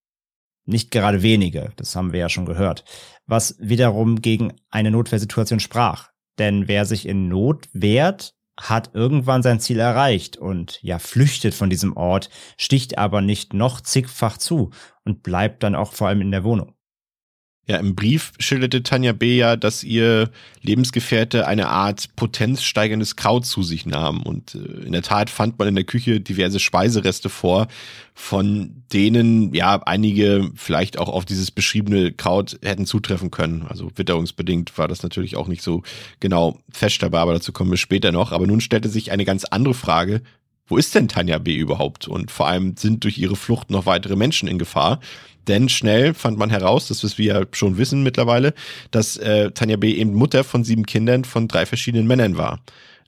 Nicht 0.65 0.91
gerade 0.91 1.21
wenige, 1.21 1.71
das 1.77 1.95
haben 1.95 2.11
wir 2.11 2.19
ja 2.19 2.29
schon 2.29 2.45
gehört, 2.45 2.83
was 3.25 3.55
wiederum 3.59 4.21
gegen 4.21 4.53
eine 4.69 4.91
Notwehrsituation 4.91 5.59
sprach. 5.59 6.09
Denn 6.37 6.67
wer 6.67 6.85
sich 6.85 7.07
in 7.07 7.29
Not 7.29 7.67
wehrt, 7.71 8.33
hat 8.59 8.91
irgendwann 8.93 9.43
sein 9.43 9.59
Ziel 9.59 9.79
erreicht 9.79 10.37
und 10.37 10.79
ja 10.81 10.99
flüchtet 10.99 11.53
von 11.53 11.69
diesem 11.69 11.95
Ort, 11.95 12.29
sticht 12.57 12.97
aber 12.97 13.21
nicht 13.21 13.53
noch 13.53 13.81
zigfach 13.81 14.37
zu 14.37 14.71
und 15.05 15.23
bleibt 15.23 15.63
dann 15.63 15.75
auch 15.75 15.93
vor 15.93 16.09
allem 16.09 16.21
in 16.21 16.31
der 16.31 16.43
Wohnung. 16.43 16.76
Ja, 17.69 17.77
im 17.77 17.95
Brief 17.95 18.31
schilderte 18.39 18.81
Tanja 18.81 19.11
B. 19.11 19.35
ja, 19.35 19.57
dass 19.57 19.83
ihr 19.83 20.29
Lebensgefährte 20.61 21.47
eine 21.47 21.67
Art 21.67 22.15
potenzsteigerndes 22.15 23.17
Kraut 23.17 23.45
zu 23.45 23.61
sich 23.61 23.85
nahm. 23.85 24.23
Und 24.23 24.55
äh, 24.55 24.85
in 24.85 24.93
der 24.93 25.01
Tat 25.01 25.29
fand 25.29 25.59
man 25.59 25.67
in 25.67 25.75
der 25.75 25.83
Küche 25.83 26.21
diverse 26.21 26.61
Speisereste 26.61 27.27
vor, 27.27 27.67
von 28.13 28.83
denen 28.93 29.53
ja 29.53 29.81
einige 29.85 30.49
vielleicht 30.55 30.97
auch 30.97 31.09
auf 31.09 31.25
dieses 31.25 31.51
beschriebene 31.51 32.13
Kraut 32.13 32.57
hätten 32.63 32.85
zutreffen 32.85 33.31
können. 33.31 33.65
Also 33.67 33.91
witterungsbedingt 33.95 34.77
war 34.77 34.87
das 34.87 35.03
natürlich 35.03 35.35
auch 35.35 35.49
nicht 35.49 35.61
so 35.61 35.83
genau 36.21 36.59
feststellbar, 36.71 37.23
aber 37.23 37.33
dazu 37.33 37.51
kommen 37.51 37.71
wir 37.71 37.77
später 37.77 38.13
noch. 38.13 38.31
Aber 38.31 38.47
nun 38.47 38.61
stellte 38.61 38.87
sich 38.87 39.11
eine 39.11 39.25
ganz 39.25 39.43
andere 39.43 39.73
Frage. 39.73 40.21
Wo 40.67 40.77
ist 40.77 40.93
denn 40.95 41.07
Tanja 41.07 41.37
B. 41.37 41.55
überhaupt? 41.55 42.07
Und 42.07 42.31
vor 42.31 42.47
allem 42.47 42.75
sind 42.77 43.03
durch 43.03 43.17
ihre 43.17 43.35
Flucht 43.35 43.69
noch 43.69 43.85
weitere 43.85 44.15
Menschen 44.15 44.47
in 44.47 44.59
Gefahr. 44.59 44.99
Denn 45.47 45.69
schnell 45.69 46.13
fand 46.13 46.37
man 46.37 46.49
heraus, 46.49 46.89
das 46.89 47.03
was 47.03 47.17
wir 47.17 47.25
ja 47.25 47.45
schon 47.53 47.77
wissen 47.77 48.03
mittlerweile, 48.03 48.53
dass 48.91 49.15
äh, 49.17 49.51
Tanja 49.51 49.77
B. 49.77 49.93
eben 49.93 50.13
Mutter 50.13 50.43
von 50.43 50.63
sieben 50.63 50.85
Kindern 50.85 51.23
von 51.23 51.47
drei 51.47 51.65
verschiedenen 51.65 52.05
Männern 52.05 52.37
war. 52.37 52.59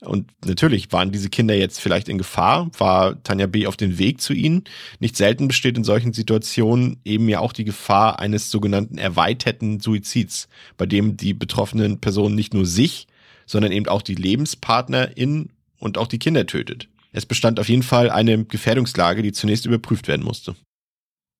Und 0.02 0.32
natürlich 0.46 0.92
waren 0.94 1.12
diese 1.12 1.30
Kinder 1.30 1.54
jetzt 1.56 1.82
vielleicht 1.82 2.08
in 2.08 2.18
Gefahr, 2.18 2.72
war 2.78 3.22
Tanja 3.24 3.48
B. 3.48 3.68
auf 3.68 3.76
dem 3.76 3.98
Weg 4.00 4.22
zu 4.22 4.32
ihnen. 4.32 4.64
Nicht 5.00 5.18
selten 5.18 5.50
besteht 5.50 5.78
in 5.78 5.84
solchen 5.84 6.14
Situationen 6.14 7.02
eben 7.04 7.28
ja 7.28 7.40
auch 7.40 7.52
die 7.52 7.66
Gefahr 7.66 8.20
eines 8.20 8.50
sogenannten 8.50 8.98
erweiterten 8.98 9.82
Suizids, 9.82 10.48
bei 10.78 10.86
dem 10.86 11.18
die 11.18 11.34
betroffenen 11.34 12.00
Personen 12.00 12.36
nicht 12.36 12.54
nur 12.54 12.66
sich, 12.66 13.08
sondern 13.46 13.74
eben 13.74 13.88
auch 13.88 14.02
die 14.02 14.16
Lebenspartnerin 14.16 15.50
und 15.80 15.98
auch 15.98 16.08
die 16.08 16.20
Kinder 16.20 16.46
tötet. 16.46 16.88
Es 17.12 17.26
bestand 17.26 17.60
auf 17.60 17.70
jeden 17.70 17.84
Fall 17.84 18.10
eine 18.10 18.46
Gefährdungslage, 18.46 19.22
die 19.22 19.32
zunächst 19.32 19.66
überprüft 19.66 20.08
werden 20.08 20.26
musste. 20.26 20.56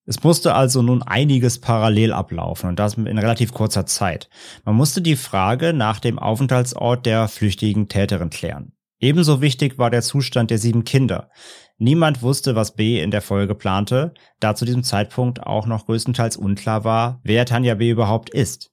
Es 0.06 0.24
musste 0.24 0.56
also 0.56 0.82
nun 0.82 1.04
einiges 1.04 1.60
parallel 1.60 2.14
ablaufen 2.14 2.70
und 2.70 2.80
das 2.80 2.96
in 2.96 3.20
relativ 3.20 3.54
kurzer 3.54 3.86
Zeit. 3.86 4.28
Man 4.66 4.74
musste 4.74 5.04
die 5.04 5.16
Frage 5.16 5.72
nach 5.72 6.00
dem 6.00 6.18
Aufenthaltsort 6.18 7.06
der 7.06 7.28
flüchtigen 7.28 7.90
Täterin 7.90 8.32
klären. 8.32 8.74
Ebenso 9.00 9.40
wichtig 9.42 9.78
war 9.78 9.92
der 9.92 10.02
Zustand 10.02 10.50
der 10.50 10.58
sieben 10.58 10.84
Kinder. 10.84 11.30
Niemand 11.78 12.22
wusste, 12.22 12.56
was 12.56 12.76
B 12.76 13.00
in 13.00 13.12
der 13.12 13.22
Folge 13.22 13.56
plante, 13.56 14.14
da 14.40 14.56
zu 14.56 14.66
diesem 14.66 14.84
Zeitpunkt 14.84 15.44
auch 15.44 15.68
noch 15.68 15.86
größtenteils 15.86 16.36
unklar 16.38 16.84
war, 16.84 17.22
wer 17.24 17.46
Tanja 17.46 17.76
B 17.76 17.92
überhaupt 17.92 18.32
ist. 18.32 18.72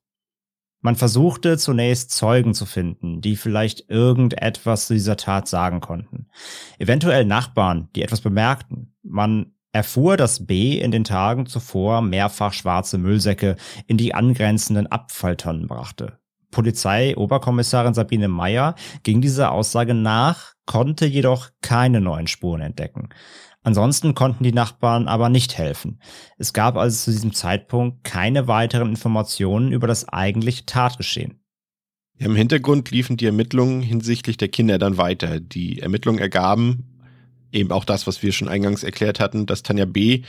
Man 0.80 0.96
versuchte 0.96 1.58
zunächst 1.58 2.10
Zeugen 2.10 2.54
zu 2.54 2.66
finden, 2.66 3.20
die 3.20 3.36
vielleicht 3.36 3.88
irgendetwas 3.90 4.86
zu 4.86 4.94
dieser 4.94 5.16
Tat 5.16 5.48
sagen 5.48 5.80
konnten. 5.80 6.28
Eventuell 6.78 7.24
Nachbarn, 7.24 7.88
die 7.96 8.02
etwas 8.02 8.20
bemerkten. 8.20 8.94
Man 9.02 9.52
erfuhr, 9.72 10.16
dass 10.16 10.46
B 10.46 10.78
in 10.78 10.90
den 10.90 11.04
Tagen 11.04 11.46
zuvor 11.46 12.02
mehrfach 12.02 12.52
schwarze 12.52 12.98
Müllsäcke 12.98 13.56
in 13.86 13.96
die 13.96 14.14
angrenzenden 14.14 14.86
Abfalltonnen 14.86 15.66
brachte. 15.66 16.18
Polizeioberkommissarin 16.50 17.92
Sabine 17.92 18.28
Meyer 18.28 18.74
ging 19.02 19.20
dieser 19.20 19.52
Aussage 19.52 19.92
nach, 19.92 20.54
konnte 20.64 21.04
jedoch 21.04 21.50
keine 21.60 22.00
neuen 22.00 22.26
Spuren 22.26 22.62
entdecken. 22.62 23.10
Ansonsten 23.66 24.14
konnten 24.14 24.44
die 24.44 24.52
Nachbarn 24.52 25.08
aber 25.08 25.28
nicht 25.28 25.58
helfen. 25.58 25.98
Es 26.38 26.52
gab 26.52 26.76
also 26.76 26.96
zu 26.96 27.10
diesem 27.10 27.32
Zeitpunkt 27.32 28.04
keine 28.04 28.46
weiteren 28.46 28.90
Informationen 28.90 29.72
über 29.72 29.88
das 29.88 30.08
eigentliche 30.08 30.66
Tatgeschehen. 30.66 31.40
Im 32.16 32.36
Hintergrund 32.36 32.92
liefen 32.92 33.16
die 33.16 33.26
Ermittlungen 33.26 33.82
hinsichtlich 33.82 34.36
der 34.36 34.46
Kinder 34.46 34.78
dann 34.78 34.98
weiter. 34.98 35.40
Die 35.40 35.80
Ermittlungen 35.80 36.20
ergaben, 36.20 36.84
eben 37.50 37.72
auch 37.72 37.84
das, 37.84 38.06
was 38.06 38.22
wir 38.22 38.30
schon 38.30 38.46
eingangs 38.46 38.84
erklärt 38.84 39.18
hatten, 39.18 39.46
dass 39.46 39.64
Tanja 39.64 39.84
B. 39.84 40.22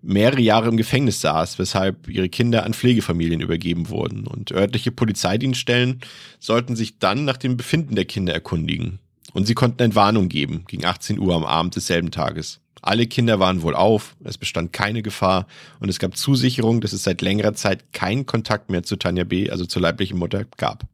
mehrere 0.00 0.40
Jahre 0.40 0.68
im 0.68 0.76
Gefängnis 0.76 1.20
saß, 1.20 1.58
weshalb 1.58 2.06
ihre 2.06 2.28
Kinder 2.28 2.62
an 2.62 2.74
Pflegefamilien 2.74 3.40
übergeben 3.40 3.88
wurden. 3.88 4.24
Und 4.24 4.52
örtliche 4.52 4.92
Polizeidienststellen 4.92 5.98
sollten 6.38 6.76
sich 6.76 7.00
dann 7.00 7.24
nach 7.24 7.38
dem 7.38 7.56
Befinden 7.56 7.96
der 7.96 8.04
Kinder 8.04 8.32
erkundigen. 8.32 9.00
Und 9.32 9.48
sie 9.48 9.54
konnten 9.54 9.82
Entwarnung 9.82 10.28
geben, 10.28 10.62
gegen 10.68 10.84
18 10.84 11.18
Uhr 11.18 11.34
am 11.34 11.44
Abend 11.44 11.74
desselben 11.74 12.12
Tages. 12.12 12.60
Alle 12.86 13.06
Kinder 13.06 13.40
waren 13.40 13.62
wohl 13.62 13.74
auf, 13.74 14.14
es 14.24 14.36
bestand 14.36 14.74
keine 14.74 15.00
Gefahr 15.00 15.46
und 15.80 15.88
es 15.88 15.98
gab 15.98 16.18
Zusicherung, 16.18 16.82
dass 16.82 16.92
es 16.92 17.02
seit 17.02 17.22
längerer 17.22 17.54
Zeit 17.54 17.94
keinen 17.94 18.26
Kontakt 18.26 18.68
mehr 18.68 18.82
zu 18.82 18.96
Tanja 18.96 19.24
B., 19.24 19.48
also 19.48 19.64
zur 19.64 19.80
leiblichen 19.80 20.18
Mutter, 20.18 20.44
gab. 20.58 20.84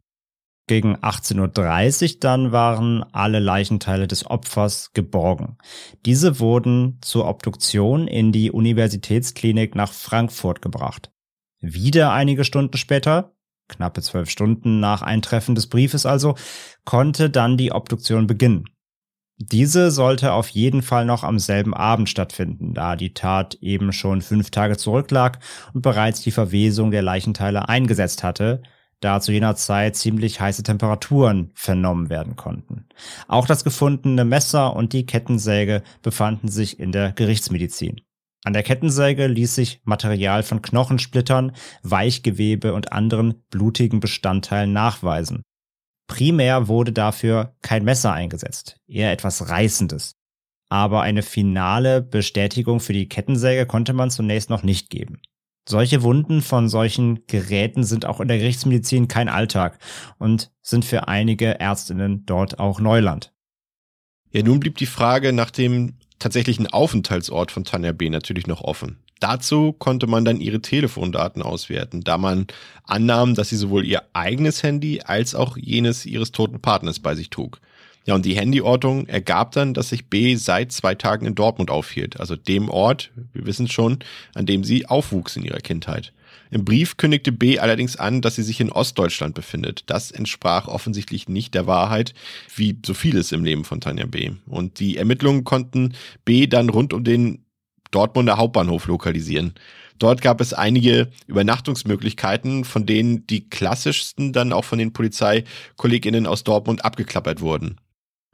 Gegen 0.68 0.96
18.30 0.98 2.02
Uhr 2.14 2.20
dann 2.20 2.52
waren 2.52 3.02
alle 3.12 3.40
Leichenteile 3.40 4.06
des 4.06 4.24
Opfers 4.24 4.92
geborgen. 4.92 5.58
Diese 6.06 6.38
wurden 6.38 6.98
zur 7.00 7.26
Obduktion 7.26 8.06
in 8.06 8.30
die 8.30 8.52
Universitätsklinik 8.52 9.74
nach 9.74 9.92
Frankfurt 9.92 10.62
gebracht. 10.62 11.10
Wieder 11.60 12.12
einige 12.12 12.44
Stunden 12.44 12.76
später, 12.76 13.34
knappe 13.66 14.00
zwölf 14.00 14.30
Stunden 14.30 14.78
nach 14.78 15.02
Eintreffen 15.02 15.56
des 15.56 15.66
Briefes 15.66 16.06
also, 16.06 16.36
konnte 16.84 17.30
dann 17.30 17.56
die 17.56 17.72
Obduktion 17.72 18.28
beginnen. 18.28 18.66
Diese 19.42 19.90
sollte 19.90 20.34
auf 20.34 20.50
jeden 20.50 20.82
Fall 20.82 21.06
noch 21.06 21.24
am 21.24 21.38
selben 21.38 21.72
Abend 21.72 22.10
stattfinden, 22.10 22.74
da 22.74 22.94
die 22.94 23.14
Tat 23.14 23.54
eben 23.62 23.90
schon 23.90 24.20
fünf 24.20 24.50
Tage 24.50 24.76
zurücklag 24.76 25.38
und 25.72 25.80
bereits 25.80 26.20
die 26.20 26.30
Verwesung 26.30 26.90
der 26.90 27.00
Leichenteile 27.00 27.66
eingesetzt 27.66 28.22
hatte, 28.22 28.62
da 29.00 29.18
zu 29.18 29.32
jener 29.32 29.56
Zeit 29.56 29.96
ziemlich 29.96 30.42
heiße 30.42 30.62
Temperaturen 30.62 31.52
vernommen 31.54 32.10
werden 32.10 32.36
konnten. 32.36 32.84
Auch 33.28 33.46
das 33.46 33.64
gefundene 33.64 34.26
Messer 34.26 34.76
und 34.76 34.92
die 34.92 35.06
Kettensäge 35.06 35.82
befanden 36.02 36.48
sich 36.48 36.78
in 36.78 36.92
der 36.92 37.12
Gerichtsmedizin. 37.12 38.02
An 38.44 38.52
der 38.52 38.62
Kettensäge 38.62 39.26
ließ 39.26 39.54
sich 39.54 39.80
Material 39.84 40.42
von 40.42 40.60
Knochensplittern, 40.60 41.52
Weichgewebe 41.82 42.74
und 42.74 42.92
anderen 42.92 43.42
blutigen 43.48 44.00
Bestandteilen 44.00 44.74
nachweisen. 44.74 45.44
Primär 46.10 46.66
wurde 46.66 46.92
dafür 46.92 47.54
kein 47.62 47.84
Messer 47.84 48.12
eingesetzt, 48.12 48.80
eher 48.88 49.12
etwas 49.12 49.48
Reißendes. 49.48 50.16
Aber 50.68 51.02
eine 51.02 51.22
finale 51.22 52.02
Bestätigung 52.02 52.80
für 52.80 52.92
die 52.92 53.08
Kettensäge 53.08 53.64
konnte 53.64 53.92
man 53.92 54.10
zunächst 54.10 54.50
noch 54.50 54.64
nicht 54.64 54.90
geben. 54.90 55.20
Solche 55.68 56.02
Wunden 56.02 56.42
von 56.42 56.68
solchen 56.68 57.24
Geräten 57.28 57.84
sind 57.84 58.06
auch 58.06 58.18
in 58.18 58.26
der 58.26 58.38
Gerichtsmedizin 58.38 59.06
kein 59.06 59.28
Alltag 59.28 59.78
und 60.18 60.50
sind 60.62 60.84
für 60.84 61.06
einige 61.06 61.60
Ärztinnen 61.60 62.26
dort 62.26 62.58
auch 62.58 62.80
Neuland. 62.80 63.32
Ja, 64.32 64.42
nun 64.42 64.58
blieb 64.58 64.78
die 64.78 64.86
Frage 64.86 65.32
nach 65.32 65.52
dem 65.52 65.94
tatsächlichen 66.18 66.66
Aufenthaltsort 66.66 67.52
von 67.52 67.62
Tanja 67.62 67.92
B. 67.92 68.10
natürlich 68.10 68.48
noch 68.48 68.62
offen. 68.62 68.98
Dazu 69.20 69.72
konnte 69.72 70.06
man 70.06 70.24
dann 70.24 70.40
ihre 70.40 70.62
Telefondaten 70.62 71.42
auswerten, 71.42 72.00
da 72.00 72.18
man 72.18 72.46
annahm, 72.84 73.34
dass 73.34 73.50
sie 73.50 73.56
sowohl 73.56 73.84
ihr 73.84 74.02
eigenes 74.14 74.62
Handy 74.62 75.02
als 75.04 75.34
auch 75.34 75.56
jenes 75.56 76.06
ihres 76.06 76.32
toten 76.32 76.60
Partners 76.60 76.98
bei 76.98 77.14
sich 77.14 77.30
trug. 77.30 77.60
Ja, 78.06 78.14
und 78.14 78.24
die 78.24 78.38
Handyortung 78.38 79.06
ergab 79.06 79.52
dann, 79.52 79.74
dass 79.74 79.90
sich 79.90 80.06
B 80.06 80.34
seit 80.36 80.72
zwei 80.72 80.94
Tagen 80.94 81.26
in 81.26 81.34
Dortmund 81.34 81.70
aufhielt, 81.70 82.18
also 82.18 82.34
dem 82.34 82.70
Ort, 82.70 83.10
wir 83.34 83.44
wissen 83.44 83.68
schon, 83.68 83.98
an 84.34 84.46
dem 84.46 84.64
sie 84.64 84.86
aufwuchs 84.86 85.36
in 85.36 85.44
ihrer 85.44 85.60
Kindheit. 85.60 86.12
Im 86.50 86.64
Brief 86.64 86.96
kündigte 86.96 87.30
B 87.30 87.58
allerdings 87.58 87.96
an, 87.96 88.22
dass 88.22 88.36
sie 88.36 88.42
sich 88.42 88.60
in 88.60 88.72
Ostdeutschland 88.72 89.34
befindet. 89.34 89.84
Das 89.86 90.10
entsprach 90.10 90.66
offensichtlich 90.66 91.28
nicht 91.28 91.54
der 91.54 91.66
Wahrheit, 91.66 92.14
wie 92.56 92.78
so 92.84 92.94
vieles 92.94 93.32
im 93.32 93.44
Leben 93.44 93.64
von 93.64 93.80
Tanja 93.80 94.06
B. 94.06 94.32
Und 94.46 94.80
die 94.80 94.96
Ermittlungen 94.96 95.44
konnten 95.44 95.94
B 96.24 96.46
dann 96.46 96.68
rund 96.68 96.92
um 96.92 97.04
den 97.04 97.44
Dortmunder 97.90 98.36
Hauptbahnhof 98.36 98.86
lokalisieren. 98.86 99.54
Dort 99.98 100.22
gab 100.22 100.40
es 100.40 100.54
einige 100.54 101.10
Übernachtungsmöglichkeiten, 101.26 102.64
von 102.64 102.86
denen 102.86 103.26
die 103.26 103.48
klassischsten 103.50 104.32
dann 104.32 104.52
auch 104.52 104.64
von 104.64 104.78
den 104.78 104.92
Polizeikolleginnen 104.92 106.26
aus 106.26 106.42
Dortmund 106.42 106.84
abgeklappert 106.84 107.40
wurden. 107.40 107.76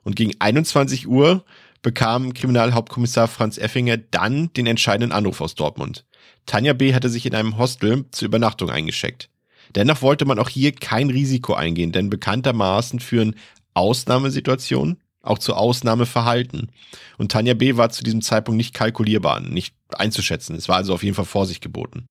Und 0.05 0.14
gegen 0.14 0.33
21 0.38 1.09
Uhr 1.09 1.45
bekam 1.83 2.35
Kriminalhauptkommissar 2.35 3.27
Franz 3.27 3.59
Effinger 3.59 3.97
dann 3.97 4.53
den 4.53 4.66
entscheidenden 4.66 5.12
Anruf 5.12 5.40
aus 5.40 5.57
Dortmund. 5.57 6.05
Tanja 6.47 6.73
B. 6.73 6.95
hatte 6.95 7.09
sich 7.09 7.27
in 7.27 7.35
einem 7.35 7.59
Hostel 7.59 8.05
zur 8.12 8.27
Übernachtung 8.27 8.71
eingeschickt. 8.71 9.29
Dennoch 9.75 10.03
wollte 10.03 10.25
man 10.25 10.38
auch 10.38 10.49
hier 10.49 10.73
kein 10.73 11.11
Risiko 11.11 11.55
eingehen, 11.55 11.90
denn 11.90 12.11
bekanntermaßen 12.11 13.01
führen 13.01 13.35
Ausnahmesituationen 13.75 15.03
auch 15.26 15.38
zu 15.38 15.54
Ausnahmeverhalten. 15.54 16.70
Und 17.18 17.32
Tanja 17.32 17.54
B. 17.54 17.76
war 17.76 17.90
zu 17.90 18.04
diesem 18.04 18.22
Zeitpunkt 18.22 18.56
nicht 18.56 18.74
kalkulierbar, 18.74 19.40
nicht 19.40 19.74
einzuschätzen. 19.90 20.56
Es 20.56 20.68
war 20.68 20.76
also 20.76 20.94
auf 20.94 21.02
jeden 21.02 21.14
Fall 21.14 21.24
Vorsicht 21.24 21.62
geboten. 21.62 22.06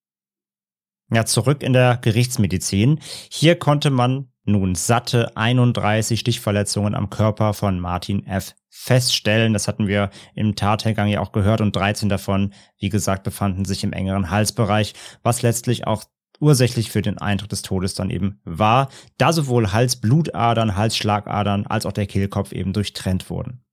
Ja, 1.12 1.26
zurück 1.26 1.62
in 1.62 1.74
der 1.74 1.98
Gerichtsmedizin. 1.98 3.00
Hier 3.30 3.58
konnte 3.58 3.92
man 3.92 4.30
nun 4.44 4.76
satte 4.76 5.36
31 5.36 6.20
Stichverletzungen 6.20 6.94
am 6.94 7.10
Körper 7.10 7.54
von 7.54 7.80
Martin 7.80 8.26
F. 8.26 8.54
feststellen. 8.70 9.54
Das 9.54 9.68
hatten 9.68 9.88
wir 9.88 10.12
im 10.36 10.56
Tathergang 10.56 11.08
ja 11.08 11.20
auch 11.20 11.32
gehört 11.32 11.62
und 11.62 11.76
13 11.76 12.10
davon, 12.10 12.54
wie 12.80 12.90
gesagt, 12.90 13.24
befanden 13.24 13.66
sich 13.66 13.84
im 13.84 13.94
engeren 13.94 14.30
Halsbereich, 14.30 14.94
was 15.24 15.42
letztlich 15.42 15.88
auch 15.88 16.04
ursächlich 16.40 16.92
für 16.92 17.02
den 17.02 17.18
Eintritt 17.18 17.52
des 17.52 17.62
Todes 17.62 17.94
dann 17.94 18.10
eben 18.10 18.40
war, 18.44 18.90
da 19.18 19.34
sowohl 19.34 19.72
Halsblutadern, 19.72 20.76
Halsschlagadern 20.76 21.66
als 21.68 21.86
auch 21.86 21.94
der 21.94 22.08
Kehlkopf 22.08 22.52
eben 22.52 22.74
durchtrennt 22.74 23.30
wurden. 23.30 23.64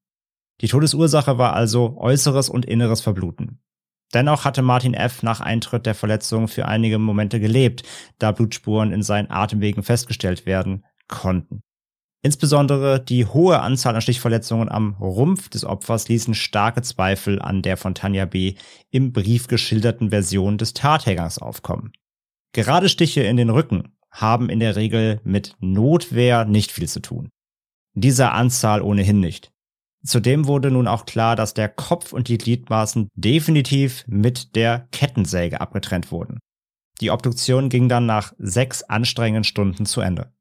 Die 0.60 0.68
Todesursache 0.68 1.38
war 1.38 1.54
also 1.54 1.96
äußeres 1.98 2.48
und 2.48 2.64
inneres 2.64 3.00
Verbluten. 3.00 3.60
Dennoch 4.14 4.44
hatte 4.44 4.62
Martin 4.62 4.94
F. 4.94 5.22
nach 5.22 5.40
Eintritt 5.40 5.86
der 5.86 5.94
Verletzung 5.94 6.46
für 6.46 6.66
einige 6.66 6.98
Momente 6.98 7.40
gelebt, 7.40 7.82
da 8.18 8.32
Blutspuren 8.32 8.92
in 8.92 9.02
seinen 9.02 9.30
Atemwegen 9.30 9.82
festgestellt 9.82 10.46
werden 10.46 10.84
konnten. 11.08 11.62
Insbesondere 12.24 13.00
die 13.00 13.26
hohe 13.26 13.60
Anzahl 13.60 13.96
an 13.96 14.02
Stichverletzungen 14.02 14.68
am 14.68 14.94
Rumpf 15.00 15.48
des 15.48 15.64
Opfers 15.64 16.08
ließen 16.08 16.34
starke 16.34 16.82
Zweifel 16.82 17.42
an 17.42 17.62
der 17.62 17.76
von 17.76 17.96
Tanja 17.96 18.26
B. 18.26 18.54
im 18.90 19.12
Brief 19.12 19.48
geschilderten 19.48 20.10
Version 20.10 20.56
des 20.56 20.72
Tathergangs 20.72 21.38
aufkommen. 21.38 21.92
Gerade 22.52 22.88
Stiche 22.88 23.22
in 23.22 23.36
den 23.36 23.50
Rücken 23.50 23.96
haben 24.10 24.50
in 24.50 24.60
der 24.60 24.76
Regel 24.76 25.20
mit 25.24 25.56
Notwehr 25.60 26.44
nicht 26.44 26.70
viel 26.70 26.88
zu 26.88 27.00
tun. 27.00 27.30
Dieser 27.94 28.32
Anzahl 28.32 28.82
ohnehin 28.82 29.20
nicht. 29.20 29.52
Zudem 30.04 30.46
wurde 30.46 30.70
nun 30.70 30.88
auch 30.88 31.06
klar, 31.06 31.36
dass 31.36 31.54
der 31.54 31.68
Kopf 31.68 32.12
und 32.12 32.28
die 32.28 32.38
Gliedmaßen 32.38 33.08
definitiv 33.14 34.04
mit 34.06 34.56
der 34.56 34.88
Kettensäge 34.90 35.60
abgetrennt 35.60 36.10
wurden. 36.10 36.40
Die 37.00 37.10
Obduktion 37.10 37.68
ging 37.68 37.88
dann 37.88 38.06
nach 38.06 38.32
sechs 38.38 38.82
anstrengenden 38.82 39.44
Stunden 39.44 39.86
zu 39.86 40.00
Ende. 40.00 40.32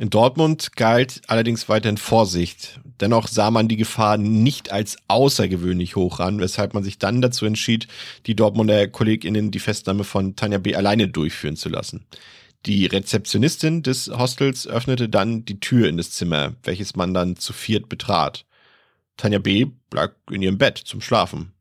In 0.00 0.10
Dortmund 0.10 0.76
galt 0.76 1.22
allerdings 1.26 1.68
weiterhin 1.68 1.96
Vorsicht. 1.96 2.78
Dennoch 3.00 3.26
sah 3.26 3.50
man 3.50 3.66
die 3.66 3.76
Gefahr 3.76 4.16
nicht 4.16 4.70
als 4.70 4.96
außergewöhnlich 5.08 5.96
hoch 5.96 6.20
an, 6.20 6.38
weshalb 6.38 6.72
man 6.72 6.84
sich 6.84 6.98
dann 6.98 7.20
dazu 7.20 7.46
entschied, 7.46 7.88
die 8.26 8.36
Dortmunder 8.36 8.86
KollegInnen 8.86 9.50
die 9.50 9.58
Festnahme 9.58 10.04
von 10.04 10.36
Tanja 10.36 10.58
B. 10.58 10.76
alleine 10.76 11.08
durchführen 11.08 11.56
zu 11.56 11.68
lassen. 11.68 12.06
Die 12.64 12.86
Rezeptionistin 12.86 13.82
des 13.82 14.06
Hostels 14.06 14.68
öffnete 14.68 15.08
dann 15.08 15.44
die 15.44 15.58
Tür 15.58 15.88
in 15.88 15.96
das 15.96 16.12
Zimmer, 16.12 16.54
welches 16.62 16.94
man 16.94 17.12
dann 17.12 17.34
zu 17.34 17.52
viert 17.52 17.88
betrat. 17.88 18.46
Tanja 19.16 19.40
B. 19.40 19.66
lag 19.92 20.12
in 20.30 20.42
ihrem 20.42 20.58
Bett 20.58 20.78
zum 20.78 21.00
Schlafen. 21.00 21.52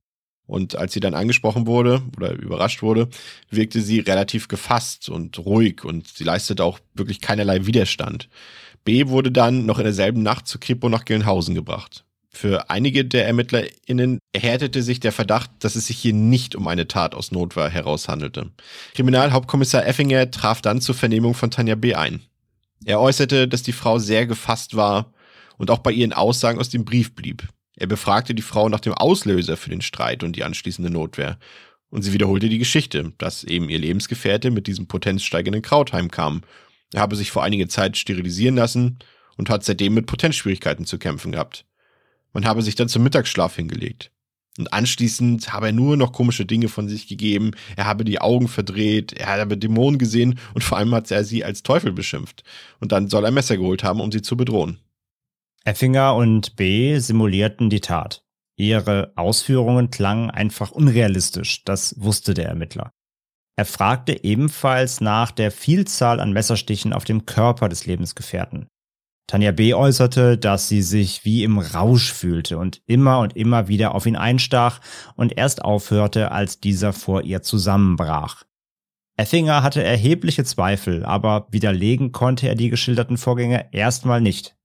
Und 0.48 0.78
als 0.78 0.94
sie 0.94 1.02
dann 1.02 1.14
angesprochen 1.14 1.68
wurde 1.68 2.02
oder 2.16 2.32
überrascht 2.34 2.82
wurde, 2.82 3.10
wirkte 3.50 3.82
sie 3.82 4.00
relativ 4.00 4.48
gefasst 4.48 5.10
und 5.10 5.38
ruhig 5.40 5.84
und 5.84 6.08
sie 6.08 6.24
leistete 6.24 6.64
auch 6.64 6.80
wirklich 6.94 7.22
keinerlei 7.22 7.66
Widerstand. 7.66 8.30
B 8.86 9.10
wurde 9.10 9.32
dann 9.32 9.66
noch 9.66 9.78
in 9.78 9.84
derselben 9.84 10.24
Nacht 10.24 10.48
zu 10.48 10.60
Kripo 10.60 10.88
nach 10.88 11.04
Gelnhausen 11.04 11.54
gebracht. 11.54 12.06
Für 12.30 12.70
einige 12.70 13.04
der 13.04 13.26
ErmittlerInnen 13.26 14.20
erhärtete 14.32 14.84
sich 14.84 15.00
der 15.00 15.12
Verdacht, 15.12 15.50
dass 15.60 15.76
es 15.76 15.88
sich 15.88 15.98
hier 15.98 16.14
nicht 16.14 16.56
um 16.56 16.68
eine 16.68 16.88
Tat 16.88 17.16
aus 17.16 17.32
Notwehr 17.32 17.68
heraushandelte. 17.68 18.52
Kriminalhauptkommissar 18.94 19.86
Effinger 19.86 20.32
traf 20.32 20.62
dann 20.62 20.80
zur 20.80 20.96
Vernehmung 20.96 21.34
von 21.34 21.52
Tanja 21.52 21.76
B. 21.76 21.96
ein. 21.96 22.22
Er 22.86 23.02
äußerte, 23.02 23.48
dass 23.48 23.64
die 23.64 23.74
Frau 23.74 23.98
sehr 23.98 24.28
gefasst 24.28 24.76
war 24.76 25.12
und 25.58 25.72
auch 25.72 25.80
bei 25.80 25.92
ihren 25.92 26.14
Aussagen 26.14 26.60
aus 26.60 26.70
dem 26.70 26.86
Brief 26.86 27.16
blieb. 27.16 27.48
Er 27.78 27.88
befragte 27.88 28.34
die 28.34 28.42
Frau 28.42 28.70
nach 28.70 28.80
dem 28.80 28.94
Auslöser 28.94 29.56
für 29.56 29.70
den 29.70 29.82
Streit 29.82 30.24
und 30.24 30.36
die 30.36 30.44
anschließende 30.44 30.90
Notwehr. 30.90 31.38
Und 31.90 32.02
sie 32.02 32.12
wiederholte 32.12 32.50
die 32.50 32.58
Geschichte, 32.58 33.14
dass 33.20 33.44
eben 33.44 33.70
ihr 33.70 33.80
Lebensgefährte 33.80 34.52
mit 34.52 34.68
diesem 34.68 34.88
potenzsteigenden 34.88 35.62
Kraut 35.62 35.94
heimkam. 35.94 36.42
Er 36.92 37.02
habe 37.02 37.16
sich 37.16 37.32
vor 37.32 37.44
einiger 37.44 37.70
Zeit 37.70 37.96
sterilisieren 37.96 38.56
lassen 38.56 38.98
und 39.38 39.50
hat 39.50 39.64
seitdem 39.64 39.94
mit 39.94 40.08
Potenzschwierigkeiten 40.08 40.86
zu 40.86 40.98
kämpfen 40.98 41.32
gehabt. 41.32 41.66
Man 42.34 42.46
habe 42.46 42.64
sich 42.64 42.76
dann 42.76 42.90
zum 42.90 43.04
Mittagsschlaf 43.04 43.56
hingelegt. 43.56 44.12
Und 44.58 44.74
anschließend 44.74 45.54
habe 45.54 45.68
er 45.68 45.72
nur 45.72 45.98
noch 45.98 46.12
komische 46.12 46.46
Dinge 46.46 46.68
von 46.68 46.90
sich 46.90 47.08
gegeben. 47.08 47.52
Er 47.76 47.86
habe 47.86 48.04
die 48.04 48.20
Augen 48.20 48.48
verdreht, 48.48 49.14
er 49.14 49.28
habe 49.28 49.56
Dämonen 49.56 50.00
gesehen 50.00 50.40
und 50.56 50.64
vor 50.64 50.80
allem 50.80 50.96
hat 50.96 51.12
er 51.12 51.24
sie 51.24 51.46
als 51.46 51.62
Teufel 51.62 51.94
beschimpft. 51.94 52.44
Und 52.80 52.92
dann 52.92 53.08
soll 53.08 53.24
er 53.24 53.32
Messer 53.32 53.58
geholt 53.58 53.84
haben, 53.84 54.02
um 54.02 54.12
sie 54.12 54.24
zu 54.24 54.36
bedrohen. 54.36 54.80
Effinger 55.68 56.16
und 56.16 56.56
B 56.56 56.98
simulierten 56.98 57.70
die 57.70 57.82
Tat. 57.82 58.24
Ihre 58.58 59.12
Ausführungen 59.18 59.90
klangen 59.90 60.32
einfach 60.32 60.72
unrealistisch, 60.72 61.66
das 61.66 61.94
wusste 62.00 62.34
der 62.34 62.48
Ermittler. 62.48 62.94
Er 63.58 63.66
fragte 63.66 64.24
ebenfalls 64.24 65.02
nach 65.02 65.32
der 65.32 65.52
Vielzahl 65.52 66.22
an 66.22 66.32
Messerstichen 66.32 66.94
auf 66.94 67.04
dem 67.04 67.26
Körper 67.26 67.68
des 67.68 67.86
Lebensgefährten. 67.86 68.68
Tanja 69.30 69.52
B. 69.52 69.74
äußerte, 69.74 70.38
dass 70.38 70.70
sie 70.70 70.82
sich 70.82 71.26
wie 71.26 71.44
im 71.44 71.60
Rausch 71.60 72.14
fühlte 72.14 72.58
und 72.60 72.82
immer 72.86 73.20
und 73.20 73.36
immer 73.36 73.68
wieder 73.68 73.94
auf 73.94 74.06
ihn 74.06 74.16
einstach 74.16 74.80
und 75.18 75.38
erst 75.38 75.66
aufhörte, 75.66 76.32
als 76.32 76.62
dieser 76.62 76.94
vor 76.94 77.24
ihr 77.24 77.42
zusammenbrach. 77.42 78.46
Effinger 79.18 79.64
hatte 79.64 79.84
erhebliche 79.84 80.46
Zweifel, 80.46 81.04
aber 81.04 81.48
widerlegen 81.52 82.14
konnte 82.14 82.48
er 82.48 82.56
die 82.56 82.70
geschilderten 82.70 83.18
Vorgänge 83.18 83.68
erstmal 83.74 84.22
nicht. 84.22 84.57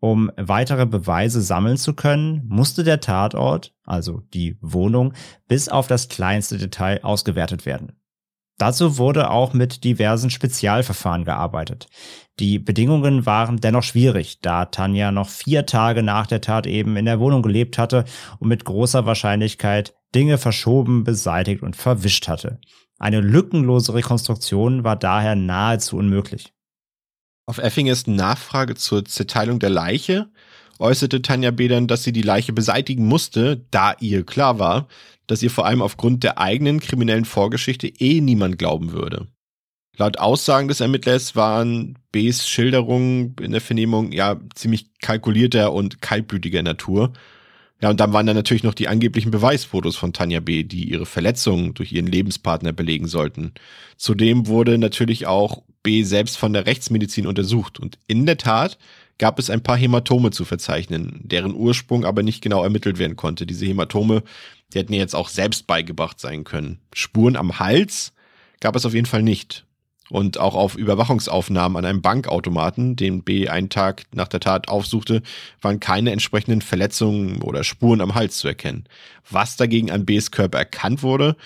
Um 0.00 0.30
weitere 0.36 0.86
Beweise 0.86 1.42
sammeln 1.42 1.76
zu 1.76 1.94
können, 1.94 2.42
musste 2.46 2.84
der 2.84 3.00
Tatort, 3.00 3.74
also 3.84 4.22
die 4.32 4.56
Wohnung, 4.60 5.12
bis 5.48 5.68
auf 5.68 5.88
das 5.88 6.08
kleinste 6.08 6.56
Detail 6.56 7.00
ausgewertet 7.02 7.66
werden. 7.66 7.92
Dazu 8.58 8.98
wurde 8.98 9.30
auch 9.30 9.52
mit 9.52 9.84
diversen 9.84 10.30
Spezialverfahren 10.30 11.24
gearbeitet. 11.24 11.86
Die 12.40 12.58
Bedingungen 12.58 13.24
waren 13.24 13.58
dennoch 13.58 13.84
schwierig, 13.84 14.40
da 14.40 14.64
Tanja 14.64 15.12
noch 15.12 15.28
vier 15.28 15.64
Tage 15.64 16.02
nach 16.02 16.26
der 16.26 16.40
Tat 16.40 16.66
eben 16.66 16.96
in 16.96 17.04
der 17.04 17.20
Wohnung 17.20 17.42
gelebt 17.42 17.78
hatte 17.78 18.04
und 18.40 18.48
mit 18.48 18.64
großer 18.64 19.06
Wahrscheinlichkeit 19.06 19.94
Dinge 20.14 20.38
verschoben, 20.38 21.04
beseitigt 21.04 21.62
und 21.62 21.76
verwischt 21.76 22.26
hatte. 22.26 22.60
Eine 22.98 23.20
lückenlose 23.20 23.94
Rekonstruktion 23.94 24.82
war 24.82 24.96
daher 24.96 25.36
nahezu 25.36 25.96
unmöglich. 25.96 26.52
Auf 27.48 27.56
Effingers 27.56 28.06
Nachfrage 28.06 28.74
zur 28.74 29.06
Zerteilung 29.06 29.58
der 29.58 29.70
Leiche 29.70 30.28
äußerte 30.78 31.22
Tanja 31.22 31.50
B. 31.50 31.66
dann, 31.68 31.86
dass 31.86 32.04
sie 32.04 32.12
die 32.12 32.20
Leiche 32.20 32.52
beseitigen 32.52 33.06
musste, 33.06 33.64
da 33.70 33.94
ihr 34.00 34.26
klar 34.26 34.58
war, 34.58 34.86
dass 35.26 35.42
ihr 35.42 35.50
vor 35.50 35.64
allem 35.64 35.80
aufgrund 35.80 36.24
der 36.24 36.36
eigenen 36.36 36.78
kriminellen 36.78 37.24
Vorgeschichte 37.24 37.88
eh 37.88 38.20
niemand 38.20 38.58
glauben 38.58 38.92
würde. 38.92 39.28
Laut 39.96 40.18
Aussagen 40.18 40.68
des 40.68 40.80
Ermittlers 40.80 41.36
waren 41.36 41.98
Bs 42.12 42.46
Schilderungen 42.46 43.34
in 43.40 43.52
der 43.52 43.62
Vernehmung 43.62 44.12
ja 44.12 44.38
ziemlich 44.54 44.90
kalkulierter 45.00 45.72
und 45.72 46.02
kaltblütiger 46.02 46.62
Natur. 46.62 47.14
Ja, 47.80 47.88
und 47.88 47.98
dann 47.98 48.12
waren 48.12 48.26
da 48.26 48.34
natürlich 48.34 48.62
noch 48.62 48.74
die 48.74 48.88
angeblichen 48.88 49.30
Beweisfotos 49.30 49.96
von 49.96 50.12
Tanja 50.12 50.40
B., 50.40 50.64
die 50.64 50.90
ihre 50.90 51.06
Verletzungen 51.06 51.72
durch 51.72 51.92
ihren 51.92 52.08
Lebenspartner 52.08 52.72
belegen 52.74 53.06
sollten. 53.06 53.54
Zudem 53.96 54.48
wurde 54.48 54.76
natürlich 54.76 55.26
auch 55.26 55.62
B. 55.82 56.02
selbst 56.02 56.36
von 56.36 56.52
der 56.52 56.66
Rechtsmedizin 56.66 57.26
untersucht. 57.26 57.78
Und 57.78 57.98
in 58.06 58.26
der 58.26 58.36
Tat 58.36 58.78
gab 59.18 59.38
es 59.38 59.50
ein 59.50 59.62
paar 59.62 59.76
Hämatome 59.76 60.30
zu 60.30 60.44
verzeichnen, 60.44 61.20
deren 61.24 61.54
Ursprung 61.54 62.04
aber 62.04 62.22
nicht 62.22 62.40
genau 62.40 62.62
ermittelt 62.62 62.98
werden 62.98 63.16
konnte. 63.16 63.46
Diese 63.46 63.66
Hämatome, 63.66 64.22
die 64.72 64.78
hätten 64.78 64.92
jetzt 64.92 65.14
auch 65.14 65.28
selbst 65.28 65.66
beigebracht 65.66 66.20
sein 66.20 66.44
können. 66.44 66.78
Spuren 66.92 67.36
am 67.36 67.58
Hals 67.58 68.12
gab 68.60 68.76
es 68.76 68.86
auf 68.86 68.94
jeden 68.94 69.06
Fall 69.06 69.22
nicht 69.22 69.64
und 70.10 70.38
auch 70.38 70.54
auf 70.54 70.74
Überwachungsaufnahmen 70.76 71.76
an 71.76 71.84
einem 71.84 72.02
Bankautomaten, 72.02 72.96
den 72.96 73.22
B 73.22 73.48
einen 73.48 73.68
Tag 73.68 74.04
nach 74.14 74.28
der 74.28 74.40
Tat 74.40 74.68
aufsuchte, 74.68 75.22
waren 75.60 75.80
keine 75.80 76.12
entsprechenden 76.12 76.62
Verletzungen 76.62 77.42
oder 77.42 77.64
Spuren 77.64 78.00
am 78.00 78.14
Hals 78.14 78.38
zu 78.38 78.48
erkennen. 78.48 78.84
Was 79.28 79.56
dagegen 79.56 79.90
an 79.90 80.06
Bs 80.06 80.30
Körper 80.30 80.58
erkannt 80.58 81.02
wurde, 81.02 81.36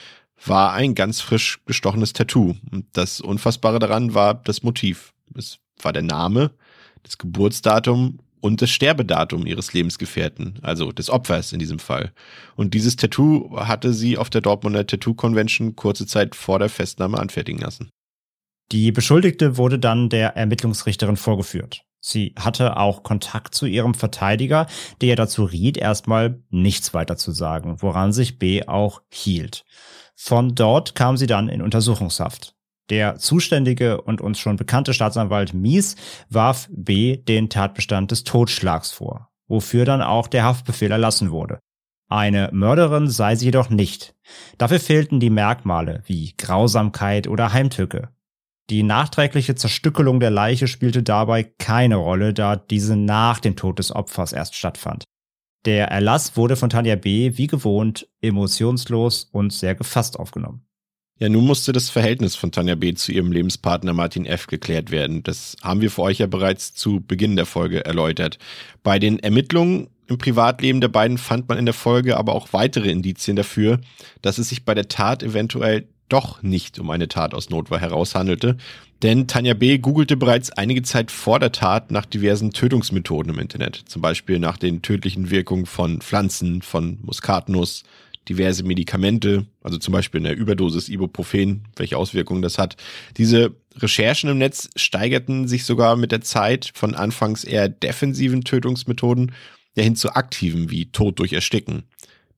war 0.47 0.73
ein 0.73 0.95
ganz 0.95 1.21
frisch 1.21 1.61
gestochenes 1.67 2.13
Tattoo. 2.13 2.55
Und 2.71 2.87
das 2.93 3.21
Unfassbare 3.21 3.79
daran 3.79 4.15
war 4.15 4.35
das 4.35 4.63
Motiv. 4.63 5.13
Es 5.37 5.59
war 5.81 5.93
der 5.93 6.03
Name, 6.03 6.51
das 7.03 7.19
Geburtsdatum 7.19 8.19
und 8.41 8.61
das 8.61 8.71
Sterbedatum 8.71 9.47
ihres 9.47 9.73
Lebensgefährten, 9.73 10.59
also 10.63 10.91
des 10.93 11.11
Opfers 11.11 11.53
in 11.53 11.61
diesem 11.61 11.79
Fall. 11.79 12.13
Und 12.57 12.75
dieses 12.75 12.97
Tattoo 12.97 13.57
hatte 13.57 13.95
sie 13.95 14.19
auf 14.19 14.31
der 14.31 14.41
Dortmunder 14.41 14.87
Tattoo 14.87 15.15
Convention 15.15 15.77
kurze 15.77 16.07
Zeit 16.07 16.35
vor 16.35 16.59
der 16.59 16.69
Festnahme 16.69 17.19
anfertigen 17.19 17.61
lassen. 17.61 17.91
Die 18.73 18.91
Beschuldigte 18.91 19.57
wurde 19.57 19.79
dann 19.79 20.09
der 20.09 20.37
Ermittlungsrichterin 20.37 21.17
vorgeführt. 21.17 21.85
Sie 22.01 22.35
hatte 22.37 22.79
auch 22.79 23.05
Kontakt 23.05 23.55
zu 23.55 23.67
ihrem 23.67 23.95
Verteidiger, 23.95 24.67
der 25.01 25.15
dazu 25.15 25.45
riet, 25.45 25.77
erstmal 25.77 26.43
nichts 26.51 26.95
weiter 26.95 27.17
zu 27.17 27.31
sagen, 27.31 27.77
woran 27.81 28.13
sich 28.13 28.41
B 28.41 28.67
auch 28.67 29.03
hielt. 29.09 29.65
Von 30.25 30.55
dort 30.55 30.95
kam 30.95 31.17
sie 31.17 31.27
dann 31.27 31.49
in 31.49 31.61
Untersuchungshaft. 31.61 32.55
Der 32.91 33.17
zuständige 33.17 34.01
und 34.03 34.21
uns 34.21 34.39
schon 34.39 34.55
bekannte 34.55 34.95
Staatsanwalt 34.95 35.53
Mies 35.53 35.97
warf 36.31 36.69
B 36.71 37.17
den 37.17 37.49
Tatbestand 37.51 38.13
des 38.13 38.23
Totschlags 38.23 38.93
vor, 38.93 39.31
wofür 39.49 39.85
dann 39.85 40.01
auch 40.01 40.29
der 40.29 40.45
Haftbefehl 40.45 40.93
erlassen 40.93 41.33
wurde. 41.33 41.59
Eine 42.09 42.51
Mörderin 42.53 43.09
sei 43.09 43.35
sie 43.35 43.47
jedoch 43.47 43.69
nicht. 43.69 44.15
Dafür 44.59 44.79
fehlten 44.79 45.19
die 45.19 45.29
Merkmale 45.29 46.05
wie 46.07 46.35
Grausamkeit 46.39 47.27
oder 47.27 47.53
Heimtücke. 47.53 48.11
Die 48.71 48.85
nachträgliche 48.85 49.57
Zerstückelung 49.57 50.21
der 50.21 50.31
Leiche 50.31 50.69
spielte 50.69 51.03
dabei 51.03 51.43
keine 51.43 51.97
Rolle, 51.97 52.33
da 52.33 52.55
diese 52.55 52.95
nach 52.95 53.41
dem 53.41 53.57
Tod 53.57 53.81
des 53.81 53.91
Opfers 53.91 54.33
erst 54.33 54.55
stattfand. 54.55 55.03
Der 55.65 55.89
Erlass 55.89 56.37
wurde 56.37 56.57
von 56.57 56.71
Tanja 56.71 56.97
B. 56.97 57.33
wie 57.37 57.47
gewohnt 57.47 58.09
emotionslos 58.21 59.29
und 59.31 59.53
sehr 59.53 59.75
gefasst 59.75 60.19
aufgenommen. 60.19 60.67
Ja, 61.19 61.29
nun 61.29 61.47
musste 61.47 61.73
das 61.73 61.89
Verhältnis 61.89 62.35
von 62.35 62.51
Tanja 62.51 62.75
B. 62.75 62.95
zu 62.95 63.13
ihrem 63.13 63.31
Lebenspartner 63.31 63.93
Martin 63.93 64.27
F. 64.27 64.49
geklärt 64.49 64.91
werden. 64.91 65.23
Das 65.23 65.55
haben 65.63 65.81
wir 65.81 65.91
für 65.91 66.03
euch 66.03 66.19
ja 66.19 66.27
bereits 66.27 66.75
zu 66.75 67.01
Beginn 67.01 67.37
der 67.37 67.47
Folge 67.47 67.85
erläutert. 67.85 68.39
Bei 68.83 68.99
den 68.99 69.21
Ermittlungen 69.21 69.89
im 70.09 70.19
Privatleben 70.19 70.81
der 70.81 70.89
beiden 70.89 71.19
fand 71.19 71.49
man 71.49 71.59
in 71.59 71.65
der 71.65 71.75
Folge 71.75 72.17
aber 72.17 72.35
auch 72.35 72.53
weitere 72.53 72.91
Indizien 72.91 73.37
dafür, 73.37 73.81
dass 74.21 74.39
es 74.39 74.49
sich 74.49 74.65
bei 74.65 74.75
der 74.75 74.89
Tat 74.89 75.23
eventuell 75.23 75.87
doch 76.13 76.43
nicht 76.43 76.79
um 76.79 76.91
eine 76.91 77.09
Tat 77.09 77.35
aus 77.35 77.51
Notwehr 77.51 77.81
heraushandelte, 77.81 78.57
denn 79.03 79.27
Tanja 79.27 79.55
B. 79.55 79.79
googelte 79.79 80.17
bereits 80.17 80.51
einige 80.51 80.83
Zeit 80.83 81.11
vor 81.11 81.41
der 81.41 81.53
Tat 81.53 81.91
nach 81.91 82.07
diversen 82.07 82.53
Tötungsmethoden 82.53 83.33
im 83.33 83.41
Internet, 83.41 83.83
zum 83.87 84.03
Beispiel 84.03 84.39
nach 84.39 84.57
den 84.57 84.83
tödlichen 84.83 85.31
Wirkungen 85.31 85.67
von 85.67 86.01
Pflanzen, 86.01 86.63
von 86.63 86.99
Muskatnuss, 87.03 87.83
diverse 88.29 88.63
Medikamente, 88.63 89.47
also 89.63 89.79
zum 89.79 89.93
Beispiel 89.93 90.21
eine 90.21 90.33
Überdosis 90.33 90.89
Ibuprofen, 90.89 91.65
welche 91.77 91.97
Auswirkungen 91.97 92.43
das 92.43 92.59
hat. 92.59 92.77
Diese 93.17 93.57
Recherchen 93.77 94.31
im 94.31 94.39
Netz 94.39 94.71
steigerten 94.77 95.49
sich 95.49 95.65
sogar 95.65 95.97
mit 95.97 96.13
der 96.13 96.21
Zeit 96.21 96.71
von 96.75 96.95
anfangs 96.95 97.43
eher 97.43 97.69
defensiven 97.69 98.43
Tötungsmethoden 98.43 99.33
ja 99.75 99.83
hin 99.83 99.97
zu 99.97 100.15
aktiven 100.15 100.71
wie 100.71 100.87
Tod 100.93 101.19
durch 101.19 101.33
Ersticken. 101.33 101.85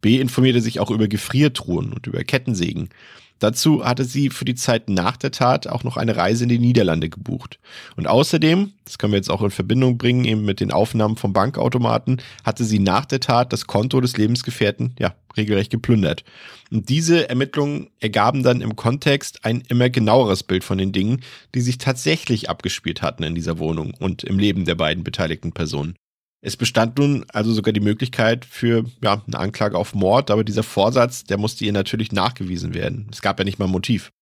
B 0.00 0.20
informierte 0.20 0.60
sich 0.60 0.80
auch 0.80 0.90
über 0.90 1.08
Gefriertruhen 1.08 1.92
und 1.92 2.06
über 2.06 2.22
Kettensägen. 2.24 2.90
Dazu 3.40 3.84
hatte 3.84 4.04
sie 4.04 4.30
für 4.30 4.44
die 4.44 4.54
Zeit 4.54 4.88
nach 4.88 5.16
der 5.16 5.32
Tat 5.32 5.66
auch 5.66 5.84
noch 5.84 5.96
eine 5.96 6.16
Reise 6.16 6.44
in 6.44 6.48
die 6.48 6.58
Niederlande 6.58 7.10
gebucht. 7.10 7.58
Und 7.96 8.06
außerdem, 8.06 8.72
das 8.84 8.98
können 8.98 9.12
wir 9.12 9.18
jetzt 9.18 9.30
auch 9.30 9.42
in 9.42 9.50
Verbindung 9.50 9.98
bringen, 9.98 10.24
eben 10.24 10.44
mit 10.44 10.60
den 10.60 10.70
Aufnahmen 10.70 11.16
vom 11.16 11.32
Bankautomaten, 11.32 12.22
hatte 12.44 12.64
sie 12.64 12.78
nach 12.78 13.04
der 13.04 13.20
Tat 13.20 13.52
das 13.52 13.66
Konto 13.66 14.00
des 14.00 14.16
Lebensgefährten, 14.16 14.94
ja, 14.98 15.14
regelrecht 15.36 15.70
geplündert. 15.70 16.24
Und 16.70 16.88
diese 16.88 17.28
Ermittlungen 17.28 17.90
ergaben 18.00 18.42
dann 18.42 18.60
im 18.60 18.76
Kontext 18.76 19.44
ein 19.44 19.62
immer 19.68 19.90
genaueres 19.90 20.42
Bild 20.42 20.64
von 20.64 20.78
den 20.78 20.92
Dingen, 20.92 21.20
die 21.54 21.60
sich 21.60 21.78
tatsächlich 21.78 22.48
abgespielt 22.48 23.02
hatten 23.02 23.24
in 23.24 23.34
dieser 23.34 23.58
Wohnung 23.58 23.94
und 23.98 24.24
im 24.24 24.38
Leben 24.38 24.64
der 24.64 24.76
beiden 24.76 25.04
beteiligten 25.04 25.52
Personen. 25.52 25.96
Es 26.46 26.58
bestand 26.58 26.98
nun 26.98 27.24
also 27.32 27.54
sogar 27.54 27.72
die 27.72 27.80
Möglichkeit 27.80 28.44
für 28.44 28.84
ja, 29.02 29.22
eine 29.26 29.38
Anklage 29.38 29.78
auf 29.78 29.94
Mord, 29.94 30.30
aber 30.30 30.44
dieser 30.44 30.62
Vorsatz, 30.62 31.24
der 31.24 31.38
musste 31.38 31.64
ihr 31.64 31.72
natürlich 31.72 32.12
nachgewiesen 32.12 32.74
werden. 32.74 33.08
Es 33.10 33.22
gab 33.22 33.38
ja 33.38 33.46
nicht 33.46 33.58
mal 33.58 33.64
ein 33.64 33.70
Motiv. 33.70 34.12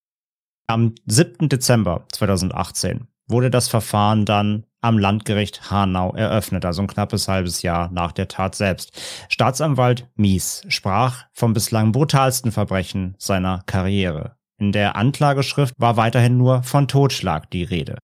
Am 0.69 0.95
7. 1.07 1.49
Dezember 1.49 2.05
2018 2.13 3.09
wurde 3.27 3.51
das 3.51 3.67
Verfahren 3.67 4.25
dann 4.25 4.65
am 4.81 4.99
Landgericht 4.99 5.69
Hanau 5.73 6.15
eröffnet, 6.15 6.65
also 6.65 6.83
ein 6.83 6.87
knappes 6.87 7.27
halbes 7.27 7.63
Jahr 7.63 7.91
nach 7.91 8.13
der 8.13 8.29
Tat 8.29 8.55
selbst. 8.55 8.93
Staatsanwalt 9.29 10.09
Mies 10.15 10.63
sprach 10.69 11.25
vom 11.33 11.55
bislang 11.55 11.91
brutalsten 11.91 12.53
Verbrechen 12.53 13.17
seiner 13.19 13.65
Karriere. 13.67 14.37
In 14.61 14.71
der 14.71 14.95
Anklageschrift 14.95 15.75
war 15.77 15.97
weiterhin 15.97 16.39
nur 16.39 16.63
von 16.63 16.87
Totschlag 16.87 17.51
die 17.51 17.65
Rede. 17.65 17.99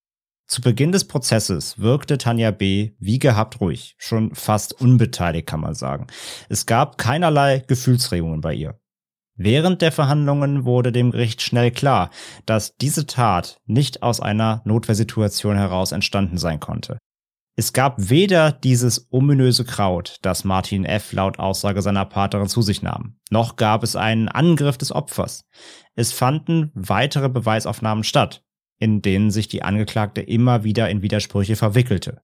Zu 0.49 0.63
Beginn 0.63 0.93
des 0.93 1.07
Prozesses 1.07 1.79
wirkte 1.79 2.17
Tanja 2.17 2.51
B. 2.53 2.93
wie 2.99 3.19
gehabt 3.19 3.61
ruhig, 3.61 3.95
schon 3.99 4.35
fast 4.35 4.81
unbeteiligt 4.81 5.47
kann 5.47 5.61
man 5.61 5.75
sagen. 5.75 6.07
Es 6.49 6.65
gab 6.65 6.97
keinerlei 6.97 7.63
Gefühlsregungen 7.67 8.41
bei 8.41 8.55
ihr. 8.55 8.81
Während 9.37 9.83
der 9.83 9.93
Verhandlungen 9.93 10.65
wurde 10.65 10.91
dem 10.91 11.11
Gericht 11.11 11.43
schnell 11.43 11.71
klar, 11.71 12.11
dass 12.47 12.75
diese 12.77 13.05
Tat 13.05 13.61
nicht 13.67 14.03
aus 14.03 14.21
einer 14.21 14.63
Notwehrsituation 14.65 15.55
heraus 15.55 15.93
entstanden 15.93 16.39
sein 16.39 16.61
konnte. 16.61 16.97
Es 17.55 17.75
gab 17.75 17.97
weder 17.99 18.51
dieses 18.51 19.09
ominöse 19.11 19.67
Kraut, 19.67 20.17
das 20.23 20.45
Martin 20.45 20.87
F. 20.87 21.13
laut 21.13 21.39
Aussage 21.39 21.83
seiner 21.83 22.07
Paterin 22.07 22.49
zu 22.49 22.63
sich 22.63 22.81
nahm, 22.81 23.19
noch 23.31 23.57
gab 23.57 23.83
es 23.83 23.97
einen 23.97 24.29
Angriff 24.29 24.79
des 24.79 24.93
Opfers. 24.93 25.45
Es 25.95 26.13
fanden 26.13 26.71
weitere 26.75 27.29
Beweisaufnahmen 27.29 28.05
statt, 28.05 28.45
in 28.79 29.03
denen 29.03 29.31
sich 29.31 29.49
die 29.49 29.62
Angeklagte 29.62 30.21
immer 30.21 30.64
wieder 30.64 30.88
in 30.88 31.03
Widersprüche 31.03 31.57
verwickelte. 31.57 32.21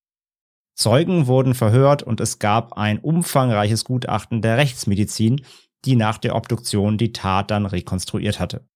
Zeugen 0.75 1.27
wurden 1.27 1.55
verhört 1.55 2.03
und 2.03 2.21
es 2.21 2.39
gab 2.39 2.75
ein 2.75 2.99
umfangreiches 2.99 3.85
Gutachten 3.85 4.43
der 4.43 4.57
Rechtsmedizin, 4.57 5.43
die 5.85 5.97
nach 5.97 6.19
der 6.19 6.35
Obduktion 6.35 6.99
die 6.99 7.13
Tat 7.13 7.51
dann 7.51 7.67
rekonstruiert 7.67 8.41
hatte. 8.41 8.67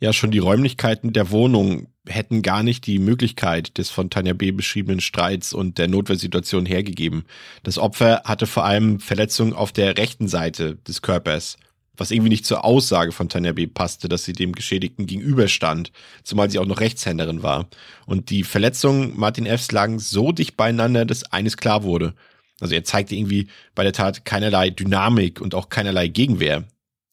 Ja, 0.00 0.12
schon 0.12 0.30
die 0.30 0.38
Räumlichkeiten 0.38 1.12
der 1.12 1.30
Wohnung 1.30 1.88
hätten 2.06 2.42
gar 2.42 2.62
nicht 2.62 2.86
die 2.86 3.00
Möglichkeit 3.00 3.78
des 3.78 3.90
von 3.90 4.10
Tanja 4.10 4.32
B. 4.32 4.52
beschriebenen 4.52 5.00
Streits 5.00 5.52
und 5.52 5.78
der 5.78 5.88
Notwehrsituation 5.88 6.66
hergegeben. 6.66 7.24
Das 7.64 7.78
Opfer 7.78 8.22
hatte 8.24 8.46
vor 8.46 8.64
allem 8.64 9.00
Verletzungen 9.00 9.54
auf 9.54 9.72
der 9.72 9.98
rechten 9.98 10.28
Seite 10.28 10.76
des 10.76 11.02
Körpers 11.02 11.56
was 11.98 12.10
irgendwie 12.10 12.30
nicht 12.30 12.46
zur 12.46 12.64
Aussage 12.64 13.12
von 13.12 13.28
Tanja 13.28 13.52
B. 13.52 13.66
passte, 13.66 14.08
dass 14.08 14.24
sie 14.24 14.32
dem 14.32 14.52
Geschädigten 14.52 15.06
gegenüberstand, 15.06 15.92
zumal 16.22 16.50
sie 16.50 16.58
auch 16.58 16.66
noch 16.66 16.80
Rechtshänderin 16.80 17.42
war. 17.42 17.68
Und 18.06 18.30
die 18.30 18.44
Verletzungen 18.44 19.12
Martin 19.16 19.46
Fs 19.46 19.72
lagen 19.72 19.98
so 19.98 20.32
dicht 20.32 20.56
beieinander, 20.56 21.04
dass 21.04 21.30
eines 21.32 21.56
klar 21.56 21.82
wurde. 21.82 22.14
Also 22.60 22.74
er 22.74 22.84
zeigte 22.84 23.14
irgendwie 23.14 23.48
bei 23.74 23.82
der 23.82 23.92
Tat 23.92 24.24
keinerlei 24.24 24.70
Dynamik 24.70 25.40
und 25.40 25.54
auch 25.54 25.68
keinerlei 25.68 26.08
Gegenwehr. 26.08 26.64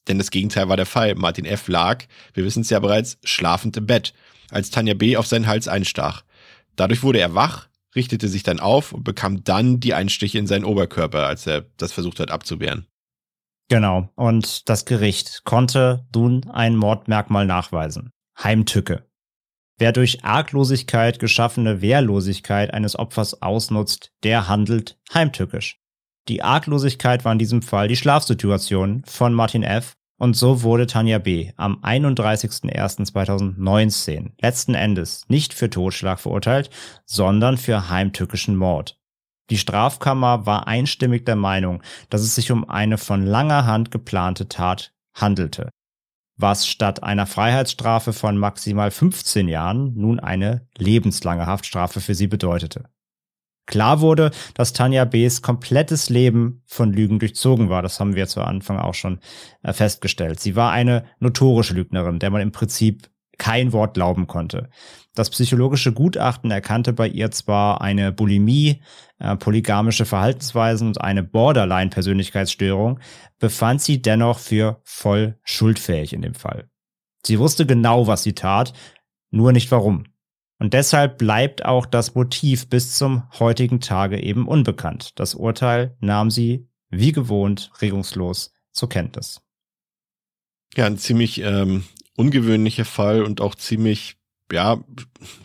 Denn 0.08 0.18
das 0.18 0.32
Gegenteil 0.32 0.70
war 0.70 0.78
der 0.78 0.86
Fall. 0.86 1.16
Martin 1.16 1.46
F. 1.46 1.68
lag, 1.68 2.06
wir 2.34 2.46
wissen 2.46 2.62
es 2.62 2.70
ja 2.70 2.80
bereits, 2.80 3.18
schlafend 3.24 3.76
im 3.78 3.88
Bett, 3.88 4.14
als 4.52 4.70
Tanja 4.70 4.94
B. 4.94 5.18
auf 5.18 5.28
seinen 5.28 5.48
Hals 5.48 5.68
einstach. 5.68 6.24
Dadurch 6.76 7.02
wurde 7.04 7.20
er 7.20 7.34
wach, 7.34 7.68
richtete 7.96 8.28
sich 8.28 8.44
dann 8.44 8.60
auf 8.60 8.92
und 8.92 9.04
bekam 9.04 9.44
dann 9.44 9.80
die 9.80 9.94
Einstiche 9.94 10.38
in 10.38 10.48
seinen 10.48 10.66
Oberkörper, 10.66 11.26
als 11.26 11.48
er 11.48 11.66
das 11.78 11.92
versucht 11.92 12.20
hat 12.20 12.30
abzuwehren. 12.30 12.86
Genau. 13.68 14.10
Und 14.16 14.70
das 14.70 14.86
Gericht 14.86 15.44
konnte 15.44 16.06
nun 16.14 16.50
ein 16.50 16.76
Mordmerkmal 16.76 17.46
nachweisen. 17.46 18.12
Heimtücke. 18.42 19.06
Wer 19.78 19.92
durch 19.92 20.24
Arglosigkeit 20.24 21.20
geschaffene 21.20 21.82
Wehrlosigkeit 21.82 22.74
eines 22.74 22.98
Opfers 22.98 23.42
ausnutzt, 23.42 24.14
der 24.24 24.48
handelt 24.48 24.98
heimtückisch. 25.14 25.80
Die 26.28 26.44
Arglosigkeit 26.44 27.26
war 27.26 27.34
in 27.34 27.40
diesem 27.40 27.62
Fall 27.62 27.88
die 27.88 27.98
Schlafsituation 27.98 29.04
von 29.06 29.34
Martin 29.34 29.64
F., 29.64 29.94
Und 30.18 30.38
so 30.38 30.64
wurde 30.64 30.88
Tanja 30.88 31.18
B. 31.18 31.52
am 31.58 31.84
31.01.2019 31.84 34.32
letzten 34.40 34.74
Endes 34.74 35.26
nicht 35.28 35.54
für 35.54 35.70
Totschlag 35.70 36.22
verurteilt, 36.22 36.70
sondern 37.06 37.58
für 37.58 37.90
heimtückischen 37.90 38.56
Mord. 38.56 38.98
Die 39.50 39.58
Strafkammer 39.58 40.46
war 40.46 40.68
einstimmig 40.68 41.26
der 41.26 41.36
Meinung, 41.36 41.84
dass 42.10 42.22
es 42.22 42.36
sich 42.36 42.52
um 42.52 42.68
eine 42.70 42.98
von 42.98 43.26
langer 43.26 43.66
Hand 43.66 43.92
geplante 43.92 44.50
Tat 44.50 44.94
handelte, 45.14 45.70
was 46.38 46.68
statt 46.68 47.04
einer 47.04 47.28
Freiheitsstrafe 47.28 48.12
von 48.12 48.38
maximal 48.38 48.92
15 48.92 49.48
Jahren 49.48 49.94
nun 49.96 50.20
eine 50.20 50.68
lebenslange 50.78 51.46
Haftstrafe 51.46 52.02
für 52.02 52.16
sie 52.16 52.28
bedeutete. 52.28 52.90
Klar 53.68 54.00
wurde, 54.00 54.32
dass 54.54 54.74
Tanja 54.74 55.06
B.s 55.06 55.42
komplettes 55.42 56.10
Leben 56.10 56.62
von 56.66 56.94
Lügen 56.94 57.18
durchzogen 57.18 57.70
war. 57.70 57.82
Das 57.82 58.00
haben 58.00 58.16
wir 58.16 58.28
zu 58.28 58.42
Anfang 58.42 58.78
auch 58.78 58.94
schon 58.94 59.20
äh, 59.64 59.74
festgestellt. 59.74 60.40
Sie 60.40 60.56
war 60.56 60.72
eine 60.72 61.06
notorische 61.20 61.74
Lügnerin, 61.74 62.20
der 62.20 62.30
man 62.30 62.42
im 62.42 62.52
Prinzip 62.52 63.10
kein 63.38 63.74
Wort 63.74 63.94
glauben 63.94 64.28
konnte. 64.28 64.70
Das 65.14 65.30
psychologische 65.30 65.94
Gutachten 65.94 66.52
erkannte 66.52 66.92
bei 66.92 67.08
ihr 67.08 67.32
zwar 67.32 67.82
eine 67.82 68.12
Bulimie, 68.12 68.82
äh, 69.18 69.36
polygamische 69.38 70.06
Verhaltensweisen 70.06 70.90
und 70.90 71.02
eine 71.02 71.24
Borderline-Persönlichkeitsstörung, 71.24 73.00
befand 73.40 73.82
sie 73.82 74.02
dennoch 74.02 74.40
für 74.40 74.82
voll 74.84 75.40
schuldfähig 75.44 76.12
in 76.12 76.22
dem 76.22 76.34
Fall. 76.34 76.70
Sie 77.26 77.40
wusste 77.40 77.66
genau, 77.66 78.08
was 78.08 78.24
sie 78.24 78.34
tat, 78.34 78.74
nur 79.32 79.52
nicht 79.52 79.72
warum. 79.72 80.04
Und 80.60 80.74
deshalb 80.74 81.18
bleibt 81.18 81.66
auch 81.66 81.86
das 81.86 82.16
Motiv 82.16 82.70
bis 82.70 82.98
zum 82.98 83.24
heutigen 83.40 83.82
Tage 83.82 84.22
eben 84.22 84.48
unbekannt. 84.48 85.12
Das 85.20 85.36
Urteil 85.36 85.96
nahm 86.00 86.30
sie, 86.30 86.68
wie 86.90 87.12
gewohnt, 87.12 87.72
regungslos 87.82 88.54
zur 88.72 88.90
Kenntnis. 88.90 89.42
Ja, 90.76 90.86
ein 90.86 90.98
ziemlich 90.98 91.42
ähm, 91.42 91.86
ungewöhnlicher 92.16 92.86
Fall 92.86 93.24
und 93.24 93.42
auch 93.42 93.56
ziemlich 93.56 94.18
ja, 94.52 94.78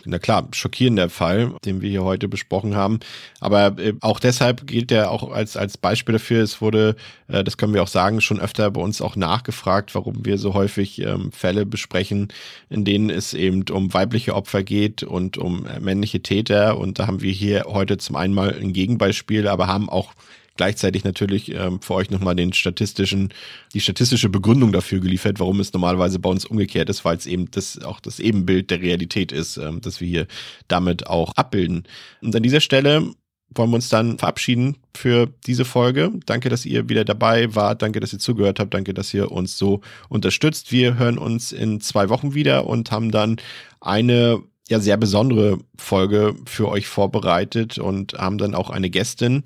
na 0.04 0.18
klar, 0.18 0.48
schockierender 0.52 1.08
Fall, 1.08 1.54
den 1.64 1.80
wir 1.80 1.88
hier 1.88 2.04
heute 2.04 2.28
besprochen 2.28 2.76
haben. 2.76 3.00
Aber 3.40 3.78
äh, 3.78 3.94
auch 4.02 4.20
deshalb 4.20 4.66
gilt 4.66 4.92
er 4.92 5.10
auch 5.10 5.30
als, 5.30 5.56
als 5.56 5.78
Beispiel 5.78 6.12
dafür. 6.14 6.42
Es 6.42 6.60
wurde, 6.60 6.96
äh, 7.28 7.42
das 7.42 7.56
können 7.56 7.72
wir 7.72 7.82
auch 7.82 7.88
sagen, 7.88 8.20
schon 8.20 8.40
öfter 8.40 8.70
bei 8.70 8.80
uns 8.80 9.00
auch 9.00 9.16
nachgefragt, 9.16 9.94
warum 9.94 10.26
wir 10.26 10.36
so 10.36 10.52
häufig 10.52 11.00
ähm, 11.00 11.32
Fälle 11.32 11.64
besprechen, 11.64 12.28
in 12.68 12.84
denen 12.84 13.08
es 13.08 13.32
eben 13.32 13.64
um 13.70 13.94
weibliche 13.94 14.34
Opfer 14.34 14.62
geht 14.62 15.02
und 15.02 15.38
um 15.38 15.64
äh, 15.64 15.80
männliche 15.80 16.22
Täter. 16.22 16.76
Und 16.76 16.98
da 16.98 17.06
haben 17.06 17.22
wir 17.22 17.32
hier 17.32 17.64
heute 17.68 17.96
zum 17.96 18.16
einen 18.16 18.34
mal 18.34 18.54
ein 18.54 18.74
Gegenbeispiel, 18.74 19.48
aber 19.48 19.66
haben 19.66 19.88
auch 19.88 20.12
gleichzeitig 20.60 21.04
natürlich 21.04 21.54
ähm, 21.54 21.80
für 21.80 21.94
euch 21.94 22.10
nochmal 22.10 22.36
den 22.36 22.52
statistischen, 22.52 23.32
die 23.72 23.80
statistische 23.80 24.28
Begründung 24.28 24.72
dafür 24.72 25.00
geliefert, 25.00 25.40
warum 25.40 25.58
es 25.58 25.72
normalerweise 25.72 26.18
bei 26.18 26.28
uns 26.28 26.44
umgekehrt 26.44 26.90
ist, 26.90 27.02
weil 27.02 27.16
es 27.16 27.24
eben 27.24 27.50
das 27.50 27.82
auch 27.82 27.98
das 27.98 28.20
Ebenbild 28.20 28.70
der 28.70 28.82
Realität 28.82 29.32
ist, 29.32 29.56
ähm, 29.56 29.80
dass 29.80 30.02
wir 30.02 30.08
hier 30.08 30.26
damit 30.68 31.06
auch 31.06 31.32
abbilden. 31.32 31.84
Und 32.20 32.36
an 32.36 32.42
dieser 32.42 32.60
Stelle 32.60 33.10
wollen 33.54 33.70
wir 33.70 33.76
uns 33.76 33.88
dann 33.88 34.18
verabschieden 34.18 34.76
für 34.94 35.32
diese 35.46 35.64
Folge. 35.64 36.12
Danke, 36.26 36.50
dass 36.50 36.66
ihr 36.66 36.90
wieder 36.90 37.06
dabei 37.06 37.54
wart. 37.54 37.80
Danke, 37.80 38.00
dass 38.00 38.12
ihr 38.12 38.18
zugehört 38.18 38.60
habt. 38.60 38.74
Danke, 38.74 38.92
dass 38.92 39.14
ihr 39.14 39.32
uns 39.32 39.56
so 39.56 39.80
unterstützt. 40.10 40.72
Wir 40.72 40.98
hören 40.98 41.16
uns 41.16 41.52
in 41.52 41.80
zwei 41.80 42.10
Wochen 42.10 42.34
wieder 42.34 42.66
und 42.66 42.90
haben 42.90 43.10
dann 43.10 43.36
eine 43.80 44.42
ja 44.68 44.78
sehr 44.78 44.96
besondere 44.96 45.58
Folge 45.76 46.34
für 46.46 46.68
euch 46.68 46.86
vorbereitet 46.86 47.78
und 47.78 48.14
haben 48.14 48.36
dann 48.36 48.54
auch 48.54 48.70
eine 48.70 48.88
Gästin, 48.88 49.42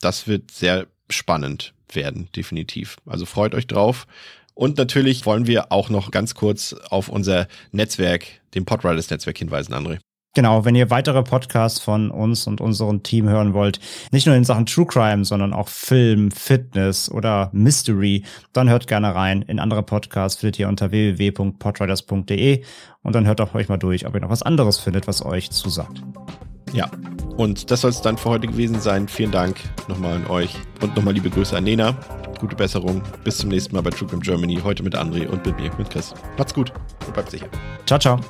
das 0.00 0.26
wird 0.26 0.50
sehr 0.50 0.86
spannend 1.08 1.74
werden, 1.92 2.28
definitiv. 2.34 2.96
Also 3.06 3.26
freut 3.26 3.54
euch 3.54 3.66
drauf. 3.66 4.06
Und 4.54 4.76
natürlich 4.76 5.24
wollen 5.26 5.46
wir 5.46 5.72
auch 5.72 5.88
noch 5.88 6.10
ganz 6.10 6.34
kurz 6.34 6.74
auf 6.90 7.08
unser 7.08 7.48
Netzwerk, 7.72 8.26
dem 8.54 8.64
Podriders-Netzwerk 8.64 9.38
hinweisen, 9.38 9.74
André. 9.74 9.98
Genau, 10.34 10.64
wenn 10.64 10.76
ihr 10.76 10.90
weitere 10.90 11.24
Podcasts 11.24 11.80
von 11.80 12.12
uns 12.12 12.46
und 12.46 12.60
unserem 12.60 13.02
Team 13.02 13.28
hören 13.28 13.52
wollt, 13.52 13.80
nicht 14.12 14.26
nur 14.26 14.36
in 14.36 14.44
Sachen 14.44 14.64
True 14.64 14.86
Crime, 14.86 15.24
sondern 15.24 15.52
auch 15.52 15.68
Film, 15.68 16.30
Fitness 16.30 17.10
oder 17.10 17.50
Mystery, 17.52 18.24
dann 18.52 18.68
hört 18.68 18.86
gerne 18.86 19.12
rein. 19.12 19.42
In 19.42 19.58
andere 19.58 19.82
Podcasts 19.82 20.38
findet 20.38 20.60
ihr 20.60 20.68
unter 20.68 20.92
www.podriders.de 20.92 22.62
und 23.02 23.14
dann 23.14 23.26
hört 23.26 23.40
auch 23.40 23.54
euch 23.54 23.68
mal 23.68 23.76
durch, 23.76 24.06
ob 24.06 24.14
ihr 24.14 24.20
noch 24.20 24.30
was 24.30 24.44
anderes 24.44 24.78
findet, 24.78 25.08
was 25.08 25.24
euch 25.24 25.50
zusagt. 25.50 26.00
Ja, 26.72 26.90
und 27.36 27.70
das 27.70 27.80
soll 27.80 27.90
es 27.90 28.02
dann 28.02 28.16
für 28.16 28.30
heute 28.30 28.46
gewesen 28.46 28.80
sein. 28.80 29.08
Vielen 29.08 29.30
Dank 29.30 29.56
nochmal 29.88 30.16
an 30.16 30.26
euch 30.26 30.54
und 30.80 30.94
nochmal 30.96 31.14
liebe 31.14 31.30
Grüße 31.30 31.56
an 31.56 31.64
Nena. 31.64 31.96
Gute 32.38 32.56
Besserung. 32.56 33.02
Bis 33.24 33.38
zum 33.38 33.50
nächsten 33.50 33.74
Mal 33.74 33.82
bei 33.82 33.90
True 33.90 34.08
Crime 34.08 34.22
Germany. 34.22 34.58
Heute 34.62 34.82
mit 34.82 34.96
André 34.96 35.26
und 35.26 35.44
mit 35.44 35.58
mir, 35.58 35.70
mit 35.76 35.90
Chris. 35.90 36.14
Macht's 36.38 36.54
gut 36.54 36.72
und 37.06 37.12
bleibt 37.12 37.30
sicher. 37.30 37.46
Ciao, 37.86 37.98
ciao. 37.98 38.20